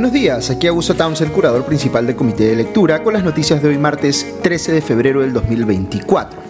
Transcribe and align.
Buenos 0.00 0.14
días, 0.14 0.48
aquí 0.48 0.66
Augusto 0.66 0.94
Townsend, 0.94 1.30
curador 1.30 1.66
principal 1.66 2.06
del 2.06 2.16
Comité 2.16 2.44
de 2.44 2.56
Lectura, 2.56 3.02
con 3.02 3.12
las 3.12 3.22
noticias 3.22 3.60
de 3.60 3.68
hoy 3.68 3.76
martes 3.76 4.34
13 4.40 4.72
de 4.72 4.80
febrero 4.80 5.20
del 5.20 5.34
2024. 5.34 6.49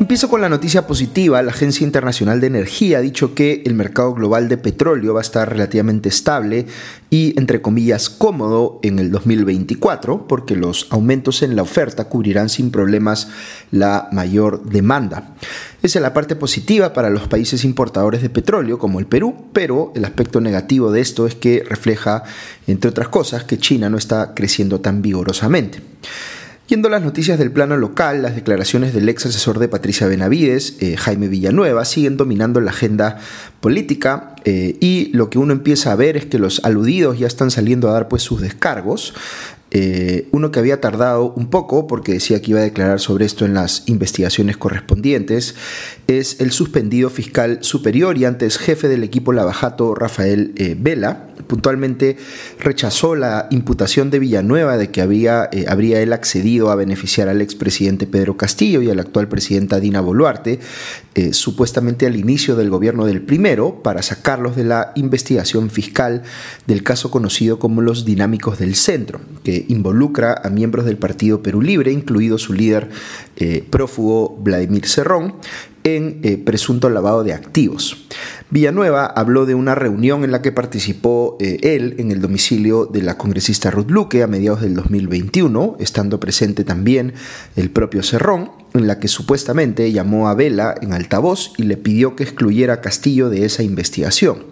Empiezo 0.00 0.28
con 0.28 0.40
la 0.40 0.48
noticia 0.48 0.86
positiva. 0.86 1.42
La 1.42 1.50
Agencia 1.50 1.84
Internacional 1.84 2.40
de 2.40 2.46
Energía 2.46 2.98
ha 2.98 3.00
dicho 3.00 3.34
que 3.34 3.62
el 3.66 3.74
mercado 3.74 4.14
global 4.14 4.48
de 4.48 4.56
petróleo 4.56 5.14
va 5.14 5.20
a 5.20 5.22
estar 5.22 5.48
relativamente 5.50 6.08
estable 6.08 6.66
y, 7.10 7.36
entre 7.36 7.60
comillas, 7.60 8.08
cómodo 8.08 8.78
en 8.84 9.00
el 9.00 9.10
2024, 9.10 10.28
porque 10.28 10.54
los 10.54 10.86
aumentos 10.90 11.42
en 11.42 11.56
la 11.56 11.62
oferta 11.62 12.04
cubrirán 12.04 12.48
sin 12.48 12.70
problemas 12.70 13.28
la 13.72 14.08
mayor 14.12 14.62
demanda. 14.70 15.34
Esa 15.82 15.98
es 15.98 16.02
la 16.02 16.14
parte 16.14 16.36
positiva 16.36 16.92
para 16.92 17.10
los 17.10 17.26
países 17.26 17.64
importadores 17.64 18.22
de 18.22 18.30
petróleo, 18.30 18.78
como 18.78 19.00
el 19.00 19.06
Perú, 19.06 19.46
pero 19.52 19.92
el 19.96 20.04
aspecto 20.04 20.40
negativo 20.40 20.92
de 20.92 21.00
esto 21.00 21.26
es 21.26 21.34
que 21.34 21.64
refleja, 21.68 22.22
entre 22.68 22.90
otras 22.90 23.08
cosas, 23.08 23.42
que 23.42 23.58
China 23.58 23.90
no 23.90 23.98
está 23.98 24.32
creciendo 24.32 24.80
tan 24.80 25.02
vigorosamente. 25.02 25.82
Yendo 26.68 26.88
a 26.88 26.90
las 26.90 27.02
noticias 27.02 27.38
del 27.38 27.50
plano 27.50 27.78
local, 27.78 28.20
las 28.20 28.34
declaraciones 28.34 28.92
del 28.92 29.08
ex 29.08 29.24
asesor 29.24 29.58
de 29.58 29.68
Patricia 29.68 30.06
Benavides, 30.06 30.76
eh, 30.80 30.98
Jaime 30.98 31.26
Villanueva, 31.28 31.86
siguen 31.86 32.18
dominando 32.18 32.60
la 32.60 32.72
agenda 32.72 33.16
política 33.62 34.36
eh, 34.44 34.76
y 34.78 35.10
lo 35.14 35.30
que 35.30 35.38
uno 35.38 35.54
empieza 35.54 35.92
a 35.92 35.96
ver 35.96 36.18
es 36.18 36.26
que 36.26 36.38
los 36.38 36.62
aludidos 36.66 37.18
ya 37.18 37.26
están 37.26 37.50
saliendo 37.50 37.88
a 37.88 37.92
dar 37.92 38.08
pues 38.08 38.22
sus 38.22 38.42
descargos. 38.42 39.14
Eh, 39.70 40.28
uno 40.32 40.50
que 40.50 40.58
había 40.58 40.80
tardado 40.80 41.32
un 41.36 41.50
poco 41.50 41.86
porque 41.86 42.12
decía 42.12 42.40
que 42.40 42.52
iba 42.52 42.60
a 42.60 42.64
declarar 42.64 43.00
sobre 43.00 43.26
esto 43.26 43.44
en 43.44 43.54
las 43.54 43.82
investigaciones 43.86 44.56
correspondientes 44.56 45.54
es 46.06 46.40
el 46.40 46.52
suspendido 46.52 47.10
fiscal 47.10 47.58
superior 47.60 48.16
y 48.16 48.24
antes 48.24 48.56
jefe 48.56 48.88
del 48.88 49.04
equipo 49.04 49.32
Lavajato 49.32 49.94
Rafael 49.94 50.54
Vela. 50.78 51.28
Puntualmente 51.46 52.16
rechazó 52.58 53.14
la 53.14 53.46
imputación 53.50 54.10
de 54.10 54.18
Villanueva 54.18 54.76
de 54.76 54.90
que 54.90 55.00
había, 55.00 55.48
eh, 55.52 55.64
habría 55.68 56.00
él 56.00 56.12
accedido 56.12 56.70
a 56.70 56.74
beneficiar 56.74 57.28
al 57.28 57.40
expresidente 57.40 58.06
Pedro 58.06 58.36
Castillo 58.36 58.82
y 58.82 58.90
a 58.90 58.94
la 58.94 59.02
actual 59.02 59.28
presidenta 59.28 59.80
Dina 59.80 60.00
Boluarte, 60.00 60.58
eh, 61.14 61.32
supuestamente 61.32 62.06
al 62.06 62.16
inicio 62.16 62.56
del 62.56 62.70
gobierno 62.70 63.06
del 63.06 63.22
primero, 63.22 63.82
para 63.82 64.02
sacarlos 64.02 64.56
de 64.56 64.64
la 64.64 64.92
investigación 64.94 65.70
fiscal 65.70 66.22
del 66.66 66.82
caso 66.82 67.10
conocido 67.10 67.58
como 67.58 67.82
los 67.82 68.04
dinámicos 68.04 68.58
del 68.58 68.74
centro, 68.74 69.20
involucra 69.68 70.40
a 70.42 70.50
miembros 70.50 70.84
del 70.84 70.96
Partido 70.96 71.42
Perú 71.42 71.62
Libre, 71.62 71.92
incluido 71.92 72.38
su 72.38 72.52
líder 72.52 72.88
eh, 73.36 73.64
prófugo 73.68 74.36
Vladimir 74.40 74.86
Cerrón, 74.86 75.34
en 75.84 76.42
presunto 76.44 76.90
lavado 76.90 77.24
de 77.24 77.32
activos. 77.32 78.06
Villanueva 78.50 79.04
habló 79.04 79.44
de 79.44 79.54
una 79.54 79.74
reunión 79.74 80.24
en 80.24 80.32
la 80.32 80.40
que 80.40 80.52
participó 80.52 81.36
eh, 81.38 81.58
él 81.62 81.96
en 81.98 82.10
el 82.10 82.22
domicilio 82.22 82.86
de 82.86 83.02
la 83.02 83.18
congresista 83.18 83.70
Ruth 83.70 83.90
Luque 83.90 84.22
a 84.22 84.26
mediados 84.26 84.62
del 84.62 84.74
2021, 84.74 85.76
estando 85.80 86.18
presente 86.18 86.64
también 86.64 87.12
el 87.56 87.70
propio 87.70 88.02
Cerrón, 88.02 88.50
en 88.72 88.86
la 88.86 89.00
que 89.00 89.08
supuestamente 89.08 89.92
llamó 89.92 90.28
a 90.28 90.34
Vela 90.34 90.74
en 90.80 90.94
altavoz 90.94 91.52
y 91.58 91.64
le 91.64 91.76
pidió 91.76 92.16
que 92.16 92.24
excluyera 92.24 92.74
a 92.74 92.80
Castillo 92.80 93.28
de 93.28 93.44
esa 93.44 93.62
investigación. 93.62 94.44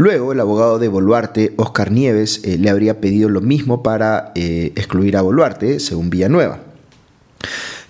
Luego, 0.00 0.32
el 0.32 0.40
abogado 0.40 0.78
de 0.78 0.88
Boluarte, 0.88 1.52
Oscar 1.58 1.92
Nieves, 1.92 2.40
eh, 2.44 2.56
le 2.56 2.70
habría 2.70 3.02
pedido 3.02 3.28
lo 3.28 3.42
mismo 3.42 3.82
para 3.82 4.32
eh, 4.34 4.72
excluir 4.74 5.14
a 5.14 5.20
Boluarte, 5.20 5.78
según 5.78 6.08
Villanueva. 6.08 6.60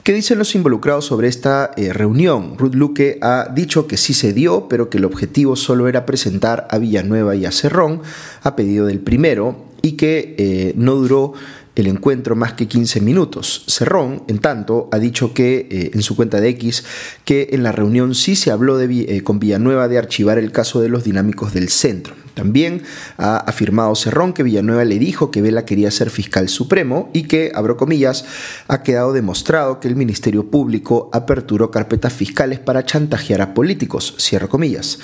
¿Qué 0.02 0.12
dicen 0.12 0.36
los 0.36 0.56
involucrados 0.56 1.04
sobre 1.04 1.28
esta 1.28 1.70
eh, 1.76 1.92
reunión? 1.92 2.58
Ruth 2.58 2.74
Luque 2.74 3.20
ha 3.22 3.48
dicho 3.54 3.86
que 3.86 3.96
sí 3.96 4.12
se 4.12 4.32
dio, 4.32 4.66
pero 4.68 4.90
que 4.90 4.98
el 4.98 5.04
objetivo 5.04 5.54
solo 5.54 5.86
era 5.86 6.04
presentar 6.04 6.66
a 6.68 6.78
Villanueva 6.78 7.36
y 7.36 7.46
a 7.46 7.52
Cerrón 7.52 8.02
a 8.42 8.56
pedido 8.56 8.86
del 8.86 8.98
primero 8.98 9.66
y 9.80 9.92
que 9.92 10.74
no 10.76 10.96
duró 10.96 11.34
el 11.76 11.86
encuentro 11.86 12.36
más 12.36 12.54
que 12.54 12.68
15 12.68 13.00
minutos. 13.00 13.64
Cerrón, 13.66 14.22
en 14.28 14.38
tanto, 14.38 14.88
ha 14.92 14.98
dicho 14.98 15.32
que 15.34 15.68
eh, 15.70 15.90
en 15.94 16.02
su 16.02 16.16
cuenta 16.16 16.40
de 16.40 16.48
X 16.50 16.84
que 17.24 17.50
en 17.52 17.62
la 17.62 17.72
reunión 17.72 18.14
sí 18.14 18.36
se 18.36 18.50
habló 18.50 18.76
de, 18.76 19.22
con 19.24 19.38
Villanueva 19.38 19.88
de 19.88 19.98
archivar 19.98 20.38
el 20.38 20.52
caso 20.52 20.80
de 20.80 20.88
los 20.88 21.04
dinámicos 21.04 21.52
del 21.52 21.68
centro. 21.68 22.14
También 22.34 22.82
ha 23.18 23.36
afirmado 23.36 23.94
Cerrón 23.94 24.32
que 24.32 24.42
Villanueva 24.42 24.84
le 24.84 24.98
dijo 24.98 25.30
que 25.30 25.42
Vela 25.42 25.64
quería 25.64 25.90
ser 25.90 26.10
fiscal 26.10 26.48
supremo 26.48 27.10
y 27.12 27.24
que, 27.24 27.52
abro 27.54 27.76
comillas, 27.76 28.24
ha 28.68 28.82
quedado 28.82 29.12
demostrado 29.12 29.80
que 29.80 29.88
el 29.88 29.96
Ministerio 29.96 30.50
Público 30.50 31.10
aperturó 31.12 31.70
carpetas 31.70 32.12
fiscales 32.12 32.58
para 32.58 32.84
chantajear 32.84 33.42
a 33.42 33.54
políticos, 33.54 34.14
cierro 34.18 34.48
comillas. 34.48 34.98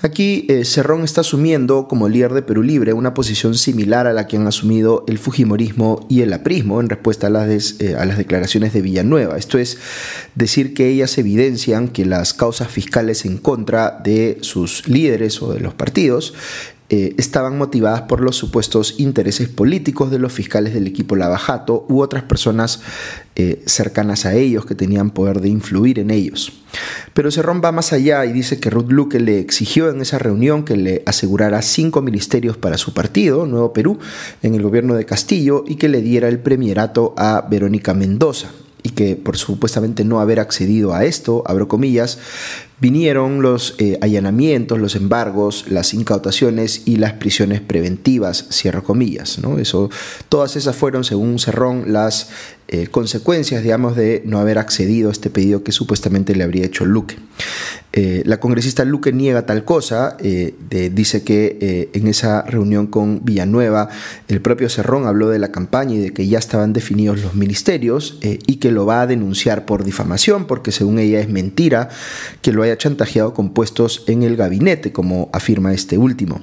Aquí 0.00 0.46
eh, 0.48 0.64
Cerrón 0.64 1.02
está 1.02 1.22
asumiendo 1.22 1.88
como 1.88 2.08
líder 2.08 2.32
de 2.32 2.42
Perú 2.42 2.62
Libre 2.62 2.92
una 2.92 3.14
posición 3.14 3.56
similar 3.56 4.06
a 4.06 4.12
la 4.12 4.28
que 4.28 4.36
han 4.36 4.46
asumido 4.46 5.04
el 5.08 5.18
Fujimorismo 5.18 6.06
y 6.08 6.20
el 6.22 6.32
aprismo 6.32 6.80
en 6.80 6.88
respuesta 6.88 7.26
a 7.26 7.30
las, 7.30 7.80
eh, 7.80 7.96
a 7.96 8.04
las 8.04 8.16
declaraciones 8.16 8.72
de 8.72 8.80
Villanueva. 8.80 9.36
Esto 9.36 9.58
es 9.58 9.78
decir 10.36 10.72
que 10.72 10.88
ellas 10.88 11.18
evidencian 11.18 11.88
que 11.88 12.06
las 12.06 12.32
causas 12.32 12.68
fiscales 12.68 13.24
en 13.24 13.38
contra 13.38 13.98
de 14.04 14.38
sus 14.40 14.86
líderes 14.86 15.42
o 15.42 15.52
de 15.52 15.58
los 15.58 15.74
partidos 15.74 16.32
eh, 16.90 17.14
estaban 17.18 17.58
motivadas 17.58 18.02
por 18.02 18.22
los 18.22 18.36
supuestos 18.36 18.94
intereses 18.96 19.48
políticos 19.48 20.10
de 20.10 20.18
los 20.18 20.32
fiscales 20.32 20.72
del 20.72 20.86
equipo 20.86 21.16
Lavajato 21.16 21.84
u 21.86 22.00
otras 22.00 22.22
personas 22.22 22.80
eh, 23.36 23.62
cercanas 23.66 24.24
a 24.24 24.34
ellos 24.34 24.64
que 24.64 24.74
tenían 24.74 25.10
poder 25.10 25.40
de 25.40 25.50
influir 25.50 25.98
en 25.98 26.10
ellos. 26.10 26.62
Pero 27.12 27.30
Cerrón 27.30 27.60
va 27.62 27.72
más 27.72 27.92
allá 27.92 28.24
y 28.24 28.32
dice 28.32 28.58
que 28.58 28.70
Ruth 28.70 28.90
Luque 28.90 29.20
le 29.20 29.38
exigió 29.38 29.90
en 29.90 30.00
esa 30.00 30.18
reunión 30.18 30.64
que 30.64 30.78
le 30.78 31.02
asegurara 31.04 31.60
cinco 31.60 32.00
ministerios 32.00 32.56
para 32.56 32.78
su 32.78 32.94
partido, 32.94 33.44
Nuevo 33.44 33.74
Perú, 33.74 33.98
en 34.42 34.54
el 34.54 34.62
gobierno 34.62 34.94
de 34.94 35.04
Castillo 35.04 35.64
y 35.68 35.76
que 35.76 35.90
le 35.90 36.00
diera 36.00 36.28
el 36.28 36.38
premierato 36.38 37.12
a 37.18 37.46
Verónica 37.50 37.92
Mendoza 37.92 38.48
y 38.82 38.90
que 38.90 39.16
por 39.16 39.36
supuestamente 39.36 40.04
no 40.04 40.20
haber 40.20 40.40
accedido 40.40 40.94
a 40.94 41.04
esto, 41.04 41.42
abro 41.46 41.68
comillas, 41.68 42.18
vinieron 42.80 43.42
los 43.42 43.74
eh, 43.78 43.98
allanamientos, 44.00 44.78
los 44.78 44.94
embargos, 44.94 45.66
las 45.68 45.94
incautaciones 45.94 46.82
y 46.86 46.96
las 46.96 47.14
prisiones 47.14 47.60
preventivas, 47.60 48.46
cierro 48.50 48.84
comillas. 48.84 49.38
¿no? 49.38 49.58
Eso, 49.58 49.90
todas 50.28 50.56
esas 50.56 50.76
fueron, 50.76 51.04
según 51.04 51.38
Cerrón, 51.38 51.92
las 51.92 52.28
eh, 52.70 52.86
consecuencias, 52.88 53.62
digamos, 53.62 53.96
de 53.96 54.22
no 54.26 54.38
haber 54.38 54.58
accedido 54.58 55.08
a 55.08 55.12
este 55.12 55.30
pedido 55.30 55.64
que 55.64 55.72
supuestamente 55.72 56.36
le 56.36 56.44
habría 56.44 56.66
hecho 56.66 56.84
Luque. 56.84 57.16
Eh, 57.94 58.22
la 58.26 58.38
congresista 58.38 58.84
Luque 58.84 59.12
niega 59.12 59.46
tal 59.46 59.64
cosa, 59.64 60.18
dice 60.20 61.24
que 61.24 61.88
en 61.94 62.06
esa 62.06 62.42
reunión 62.42 62.86
con 62.86 63.24
Villanueva 63.24 63.88
el 64.28 64.42
propio 64.42 64.68
Cerrón 64.68 65.06
habló 65.06 65.30
de 65.30 65.38
la 65.38 65.50
campaña 65.50 65.94
y 65.94 65.98
de 65.98 66.12
que 66.12 66.28
ya 66.28 66.38
estaban 66.38 66.74
definidos 66.74 67.22
los 67.22 67.34
ministerios 67.34 68.18
y 68.22 68.56
que 68.56 68.70
lo 68.70 68.84
va 68.84 69.00
a 69.00 69.06
denunciar 69.06 69.64
por 69.64 69.84
difamación 69.84 70.46
porque 70.46 70.70
según 70.70 70.98
ella 70.98 71.20
es 71.20 71.30
mentira 71.30 71.88
que 72.42 72.52
lo 72.52 72.62
haya 72.62 72.67
chantajeado 72.76 73.32
con 73.32 73.50
puestos 73.50 74.04
en 74.06 74.22
el 74.22 74.36
gabinete, 74.36 74.92
como 74.92 75.30
afirma 75.32 75.72
este 75.72 75.96
último. 75.96 76.40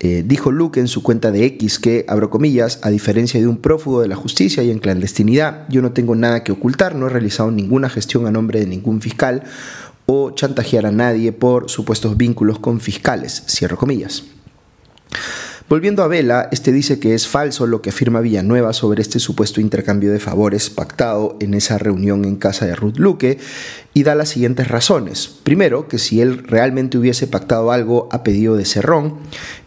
dijo 0.00 0.52
Luque 0.52 0.80
en 0.80 0.88
su 0.88 1.02
cuenta 1.02 1.30
de 1.30 1.46
X 1.46 1.78
que, 1.78 2.04
abro 2.08 2.28
comillas, 2.28 2.78
a 2.82 2.90
diferencia 2.90 3.40
de 3.40 3.46
un 3.46 3.56
prófugo 3.56 4.02
de 4.02 4.08
la 4.08 4.16
justicia 4.16 4.62
y 4.62 4.70
en 4.70 4.78
clandestinidad, 4.78 5.66
yo 5.68 5.80
no 5.80 5.92
tengo 5.92 6.14
nada 6.14 6.44
que 6.44 6.52
ocultar, 6.52 6.94
no 6.94 7.06
he 7.06 7.10
realizado 7.10 7.50
ninguna 7.50 7.88
gestión 7.88 8.26
a 8.26 8.30
nombre 8.30 8.60
de 8.60 8.66
ningún 8.66 9.00
fiscal 9.00 9.44
o 10.06 10.32
chantajear 10.32 10.86
a 10.86 10.92
nadie 10.92 11.32
por 11.32 11.70
supuestos 11.70 12.16
vínculos 12.16 12.58
con 12.58 12.80
fiscales, 12.80 13.44
cierro 13.48 13.78
comillas. 13.78 14.24
Volviendo 15.66 16.02
a 16.02 16.08
Vela, 16.08 16.50
este 16.52 16.72
dice 16.72 17.00
que 17.00 17.14
es 17.14 17.26
falso 17.26 17.66
lo 17.66 17.80
que 17.80 17.88
afirma 17.88 18.20
Villanueva 18.20 18.74
sobre 18.74 19.00
este 19.00 19.18
supuesto 19.18 19.62
intercambio 19.62 20.12
de 20.12 20.20
favores 20.20 20.68
pactado 20.68 21.38
en 21.40 21.54
esa 21.54 21.78
reunión 21.78 22.26
en 22.26 22.36
casa 22.36 22.66
de 22.66 22.76
Ruth 22.76 22.98
Luque 22.98 23.38
y 23.94 24.02
da 24.02 24.14
las 24.14 24.28
siguientes 24.28 24.68
razones. 24.68 25.26
Primero, 25.42 25.88
que 25.88 25.98
si 25.98 26.20
él 26.20 26.44
realmente 26.44 26.98
hubiese 26.98 27.26
pactado 27.26 27.72
algo 27.72 28.10
a 28.12 28.22
pedido 28.22 28.56
de 28.56 28.66
Cerrón, 28.66 29.14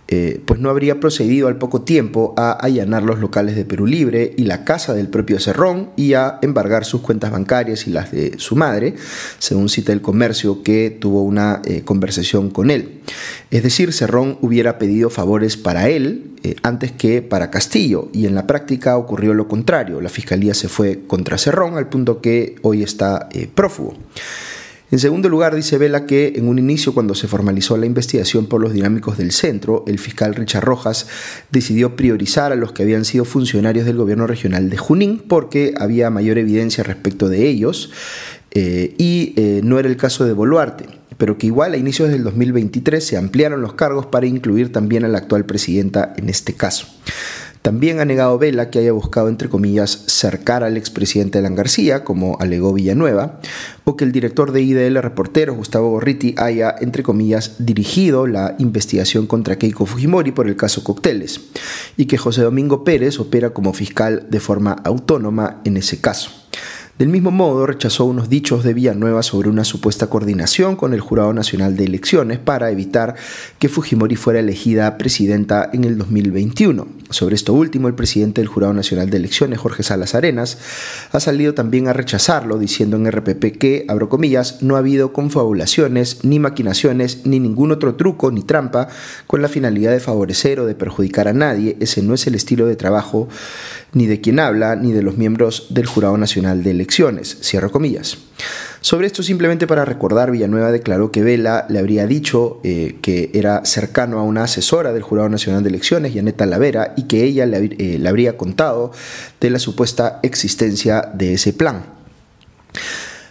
eh, 0.09 0.41
pues 0.45 0.61
no 0.61 0.69
habría 0.69 1.01
procedido 1.01 1.49
al 1.49 1.57
poco 1.57 1.81
tiempo 1.81 2.33
a 2.37 2.53
allanar 2.53 3.03
los 3.03 3.19
locales 3.19 3.57
de 3.57 3.65
Perú 3.65 3.85
Libre 3.85 4.33
y 4.37 4.45
la 4.45 4.63
casa 4.63 4.93
del 4.93 5.09
propio 5.09 5.37
Cerrón 5.37 5.89
y 5.97 6.13
a 6.13 6.39
embargar 6.41 6.85
sus 6.85 7.01
cuentas 7.01 7.29
bancarias 7.31 7.87
y 7.87 7.91
las 7.91 8.11
de 8.11 8.35
su 8.37 8.55
madre, 8.55 8.95
según 9.37 9.67
cita 9.67 9.91
el 9.91 10.01
comercio 10.01 10.63
que 10.63 10.91
tuvo 10.91 11.23
una 11.23 11.61
eh, 11.65 11.81
conversación 11.83 12.51
con 12.51 12.71
él. 12.71 13.01
Es 13.51 13.63
decir, 13.63 13.91
Cerrón 13.91 14.37
hubiera 14.41 14.77
pedido 14.77 15.09
favores 15.09 15.57
para 15.57 15.89
él 15.89 16.31
eh, 16.43 16.55
antes 16.63 16.93
que 16.93 17.21
para 17.21 17.51
Castillo 17.51 18.07
y 18.13 18.27
en 18.27 18.35
la 18.35 18.47
práctica 18.47 18.95
ocurrió 18.95 19.33
lo 19.33 19.49
contrario. 19.49 19.99
La 19.99 20.09
fiscalía 20.09 20.53
se 20.53 20.69
fue 20.69 21.01
contra 21.05 21.37
Cerrón 21.37 21.75
al 21.75 21.89
punto 21.89 22.21
que 22.21 22.55
hoy 22.61 22.81
está 22.81 23.27
prófugo. 23.53 23.95
En 24.89 24.99
segundo 24.99 25.27
lugar, 25.27 25.53
dice 25.53 25.77
Vela 25.77 26.05
que 26.05 26.33
en 26.37 26.47
un 26.47 26.59
inicio, 26.59 26.93
cuando 26.93 27.13
se 27.13 27.27
formalizó 27.27 27.75
la 27.75 27.85
investigación 27.85 28.45
por 28.45 28.61
los 28.61 28.71
dinámicos 28.71 29.17
del 29.17 29.33
centro, 29.33 29.83
el 29.85 29.99
fiscal 29.99 30.33
Richard 30.33 30.63
Rojas 30.63 31.07
decidió 31.51 31.97
priorizar 31.97 32.53
a 32.53 32.55
los 32.55 32.71
que 32.71 32.83
habían 32.83 33.03
sido 33.03 33.25
funcionarios 33.25 33.85
del 33.85 33.97
gobierno 33.97 34.27
regional 34.27 34.69
de 34.69 34.77
Junín 34.77 35.23
porque 35.27 35.73
había 35.77 36.09
mayor 36.09 36.37
evidencia 36.37 36.85
respecto 36.85 37.27
de 37.27 37.47
ellos 37.47 37.91
eh, 38.51 38.95
y 38.97 39.33
eh, 39.35 39.59
no 39.61 39.77
era 39.77 39.89
el 39.89 39.97
caso 39.97 40.25
de 40.25 40.31
Boluarte. 40.31 40.85
pero 41.17 41.37
que 41.37 41.47
igual 41.47 41.73
a 41.73 41.77
inicios 41.77 42.09
del 42.09 42.23
2023 42.23 43.03
se 43.03 43.17
ampliaron 43.17 43.61
los 43.61 43.73
cargos 43.73 44.05
para 44.05 44.27
incluir 44.27 44.71
también 44.71 45.03
a 45.03 45.07
la 45.07 45.17
actual 45.17 45.45
presidenta 45.45 46.13
en 46.15 46.29
este 46.29 46.53
caso. 46.53 46.87
También 47.67 47.99
ha 47.99 48.05
negado 48.05 48.37
Vela 48.37 48.69
que 48.69 48.79
haya 48.79 48.93
buscado, 48.93 49.27
entre 49.27 49.49
comillas, 49.49 50.05
cercar 50.07 50.63
al 50.63 50.77
expresidente 50.77 51.39
Alan 51.39 51.53
García, 51.53 52.05
como 52.05 52.37
alegó 52.39 52.71
Villanueva, 52.71 53.41
o 53.83 53.97
que 53.97 54.05
el 54.05 54.13
director 54.13 54.53
de 54.53 54.61
IDL 54.61 55.01
Reportero, 55.01 55.53
Gustavo 55.53 55.89
Gorriti, 55.89 56.33
haya, 56.37 56.73
entre 56.79 57.03
comillas, 57.03 57.55
dirigido 57.59 58.25
la 58.25 58.55
investigación 58.57 59.27
contra 59.27 59.57
Keiko 59.57 59.85
Fujimori 59.85 60.31
por 60.31 60.47
el 60.47 60.55
caso 60.55 60.81
Cocteles, 60.85 61.41
y 61.97 62.05
que 62.05 62.17
José 62.17 62.41
Domingo 62.41 62.85
Pérez 62.85 63.19
opera 63.19 63.49
como 63.49 63.73
fiscal 63.73 64.27
de 64.29 64.39
forma 64.39 64.71
autónoma 64.85 65.59
en 65.65 65.75
ese 65.75 65.99
caso. 65.99 66.46
Del 66.97 67.09
mismo 67.09 67.29
modo, 67.29 67.67
rechazó 67.67 68.05
unos 68.05 68.27
dichos 68.27 68.63
de 68.63 68.73
Villanueva 68.73 69.21
sobre 69.21 69.49
una 69.49 69.63
supuesta 69.63 70.07
coordinación 70.07 70.75
con 70.75 70.95
el 70.95 70.99
Jurado 70.99 71.31
Nacional 71.31 71.77
de 71.77 71.83
Elecciones 71.83 72.39
para 72.39 72.71
evitar 72.71 73.13
que 73.59 73.69
Fujimori 73.69 74.15
fuera 74.15 74.39
elegida 74.39 74.97
presidenta 74.97 75.69
en 75.71 75.83
el 75.83 75.99
2021. 75.99 76.87
Sobre 77.11 77.35
esto 77.35 77.53
último, 77.53 77.87
el 77.87 77.93
presidente 77.93 78.41
del 78.41 78.47
Jurado 78.47 78.73
Nacional 78.73 79.11
de 79.11 79.17
Elecciones, 79.17 79.59
Jorge 79.59 79.83
Salas 79.83 80.15
Arenas, 80.15 80.57
ha 81.11 81.19
salido 81.19 81.53
también 81.53 81.87
a 81.87 81.93
rechazarlo, 81.93 82.57
diciendo 82.57 82.97
en 82.97 83.11
RPP 83.11 83.59
que, 83.59 83.85
abro 83.87 84.09
comillas, 84.09 84.63
no 84.63 84.75
ha 84.75 84.79
habido 84.79 85.13
confabulaciones, 85.13 86.25
ni 86.25 86.39
maquinaciones, 86.39 87.27
ni 87.27 87.39
ningún 87.39 87.71
otro 87.71 87.93
truco 87.93 88.31
ni 88.31 88.41
trampa 88.41 88.87
con 89.27 89.43
la 89.43 89.49
finalidad 89.49 89.91
de 89.91 89.99
favorecer 89.99 90.59
o 90.59 90.65
de 90.65 90.73
perjudicar 90.73 91.27
a 91.27 91.33
nadie. 91.33 91.77
Ese 91.79 92.01
no 92.01 92.15
es 92.15 92.25
el 92.25 92.33
estilo 92.33 92.65
de 92.65 92.75
trabajo 92.75 93.29
ni 93.93 94.07
de 94.07 94.19
quien 94.19 94.39
habla, 94.39 94.75
ni 94.75 94.91
de 94.91 95.03
los 95.03 95.17
miembros 95.17 95.67
del 95.69 95.85
Jurado 95.85 96.17
Nacional 96.17 96.63
de 96.63 96.73
Elecciones. 96.87 97.37
Cierro 97.41 97.69
comillas. 97.69 98.17
Sobre 98.79 99.07
esto, 99.07 99.21
simplemente 99.21 99.67
para 99.67 99.83
recordar, 99.83 100.31
Villanueva 100.31 100.71
declaró 100.71 101.11
que 101.11 101.21
Vela 101.21 101.65
le 101.67 101.79
habría 101.79 102.07
dicho 102.07 102.61
eh, 102.63 102.97
que 103.01 103.29
era 103.33 103.65
cercano 103.65 104.19
a 104.19 104.23
una 104.23 104.43
asesora 104.43 104.93
del 104.93 105.03
Jurado 105.03 105.27
Nacional 105.27 105.63
de 105.63 105.69
Elecciones, 105.69 106.13
Yaneta 106.13 106.45
Lavera, 106.45 106.93
y 106.95 107.03
que 107.03 107.25
ella 107.25 107.45
le, 107.45 107.75
eh, 107.77 107.97
le 107.99 108.07
habría 108.07 108.37
contado 108.37 108.93
de 109.41 109.49
la 109.49 109.59
supuesta 109.59 110.21
existencia 110.23 111.11
de 111.13 111.33
ese 111.33 111.51
plan. 111.51 111.96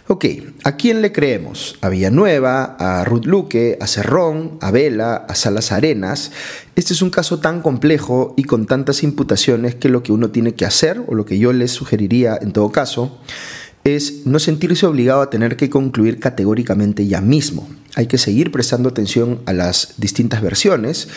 Ok, 0.09 0.23
¿a 0.63 0.77
quién 0.77 1.01
le 1.01 1.11
creemos? 1.11 1.77
¿A 1.81 1.89
Villanueva, 1.89 2.77
a 2.79 3.03
Ruth 3.03 3.25
Luque, 3.25 3.77
a 3.81 3.87
Cerrón, 3.87 4.57
a 4.61 4.71
Vela, 4.71 5.25
a 5.27 5.35
Salas 5.35 5.73
Arenas? 5.73 6.31
Este 6.77 6.93
es 6.93 7.01
un 7.01 7.09
caso 7.09 7.39
tan 7.39 7.61
complejo 7.61 8.33
y 8.37 8.43
con 8.43 8.67
tantas 8.67 9.03
imputaciones 9.03 9.75
que 9.75 9.89
lo 9.89 10.03
que 10.03 10.13
uno 10.13 10.29
tiene 10.29 10.53
que 10.53 10.63
hacer, 10.63 11.03
o 11.07 11.13
lo 11.13 11.25
que 11.25 11.37
yo 11.37 11.51
les 11.51 11.71
sugeriría 11.71 12.39
en 12.41 12.53
todo 12.53 12.71
caso, 12.71 13.19
es 13.83 14.25
no 14.25 14.39
sentirse 14.39 14.85
obligado 14.85 15.21
a 15.21 15.29
tener 15.29 15.57
que 15.57 15.69
concluir 15.69 16.21
categóricamente 16.21 17.05
ya 17.05 17.19
mismo. 17.19 17.67
Hay 17.95 18.07
que 18.07 18.17
seguir 18.17 18.49
prestando 18.49 18.87
atención 18.87 19.41
a 19.45 19.51
las 19.51 19.95
distintas 19.97 20.41
versiones, 20.41 21.09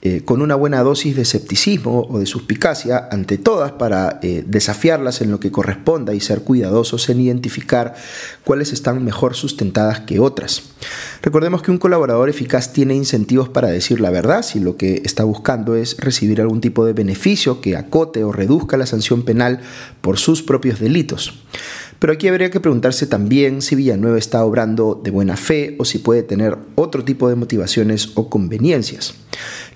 eh, 0.00 0.22
con 0.24 0.42
una 0.42 0.54
buena 0.54 0.80
dosis 0.84 1.16
de 1.16 1.22
escepticismo 1.22 2.06
o 2.08 2.20
de 2.20 2.26
suspicacia 2.26 3.08
ante 3.10 3.36
todas 3.36 3.72
para 3.72 4.20
eh, 4.22 4.44
desafiarlas 4.46 5.20
en 5.22 5.32
lo 5.32 5.40
que 5.40 5.50
corresponda 5.50 6.14
y 6.14 6.20
ser 6.20 6.42
cuidadosos 6.42 7.08
en 7.08 7.20
identificar 7.20 7.96
cuáles 8.44 8.72
están 8.72 9.04
mejor 9.04 9.34
sustentadas 9.34 9.98
que 10.00 10.20
otras. 10.20 10.62
Recordemos 11.20 11.62
que 11.62 11.72
un 11.72 11.78
colaborador 11.78 12.28
eficaz 12.28 12.72
tiene 12.72 12.94
incentivos 12.94 13.48
para 13.48 13.68
decir 13.68 14.00
la 14.00 14.10
verdad 14.10 14.42
si 14.42 14.60
lo 14.60 14.76
que 14.76 15.02
está 15.04 15.24
buscando 15.24 15.74
es 15.74 15.96
recibir 15.98 16.40
algún 16.40 16.60
tipo 16.60 16.86
de 16.86 16.92
beneficio 16.92 17.60
que 17.60 17.76
acote 17.76 18.22
o 18.22 18.30
reduzca 18.30 18.76
la 18.76 18.86
sanción 18.86 19.24
penal 19.24 19.60
por 20.00 20.18
sus 20.18 20.42
propios 20.42 20.78
delitos. 20.78 21.42
Pero 21.98 22.12
aquí 22.12 22.28
habría 22.28 22.50
que 22.50 22.60
preguntarse 22.60 23.06
también 23.06 23.60
si 23.60 23.74
Villanueva 23.74 24.18
está 24.18 24.44
obrando 24.44 25.00
de 25.02 25.10
buena 25.10 25.36
fe 25.36 25.74
o 25.78 25.84
si 25.84 25.98
puede 25.98 26.22
tener 26.22 26.56
otro 26.76 27.04
tipo 27.04 27.28
de 27.28 27.34
motivaciones 27.34 28.12
o 28.14 28.30
conveniencias. 28.30 29.14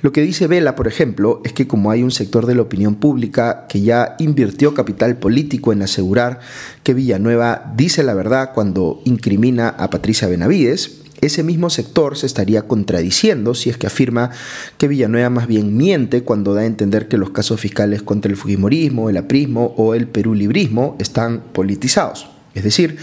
Lo 0.03 0.13
que 0.13 0.23
dice 0.23 0.47
Vela, 0.47 0.75
por 0.75 0.89
ejemplo, 0.89 1.41
es 1.45 1.53
que 1.53 1.67
como 1.67 1.91
hay 1.91 2.03
un 2.03 2.11
sector 2.11 2.47
de 2.47 2.55
la 2.55 2.63
opinión 2.63 2.97
pública 2.97 3.67
que 3.69 3.83
ya 3.83 4.17
invirtió 4.19 4.75
capital 4.75 5.17
político 5.17 5.73
en 5.73 5.83
asegurar 5.83 6.41
que 6.83 6.95
Villanueva 6.95 7.73
dice 7.77 8.03
la 8.03 8.15
verdad 8.15 8.51
cuando 8.55 9.01
incrimina 9.05 9.69
a 9.69 9.91
Patricia 9.91 10.29
Benavides, 10.29 11.02
ese 11.23 11.45
mismo 11.45 11.71
sector 11.71 12.19
se 12.19 12.27
estaría 12.27 12.63
contradiciendo 12.63 13.55
si 13.55 13.71
es 13.71 13.77
que 13.77 13.87
afirma 13.87 14.31
que 14.77 14.89
Villanueva 14.89 15.31
más 15.31 15.47
bien 15.47 15.77
miente 15.77 16.25
cuando 16.25 16.53
da 16.53 16.63
a 16.63 16.67
entender 16.67 17.07
que 17.07 17.17
los 17.17 17.31
casos 17.31 17.61
fiscales 17.61 18.03
contra 18.03 18.31
el 18.31 18.37
Fujimorismo, 18.37 19.09
el 19.09 19.17
aprismo 19.17 19.73
o 19.77 19.95
el 19.95 20.09
perulibrismo 20.09 20.97
están 20.99 21.41
politizados. 21.53 22.32
Es 22.55 22.65
decir, 22.65 22.99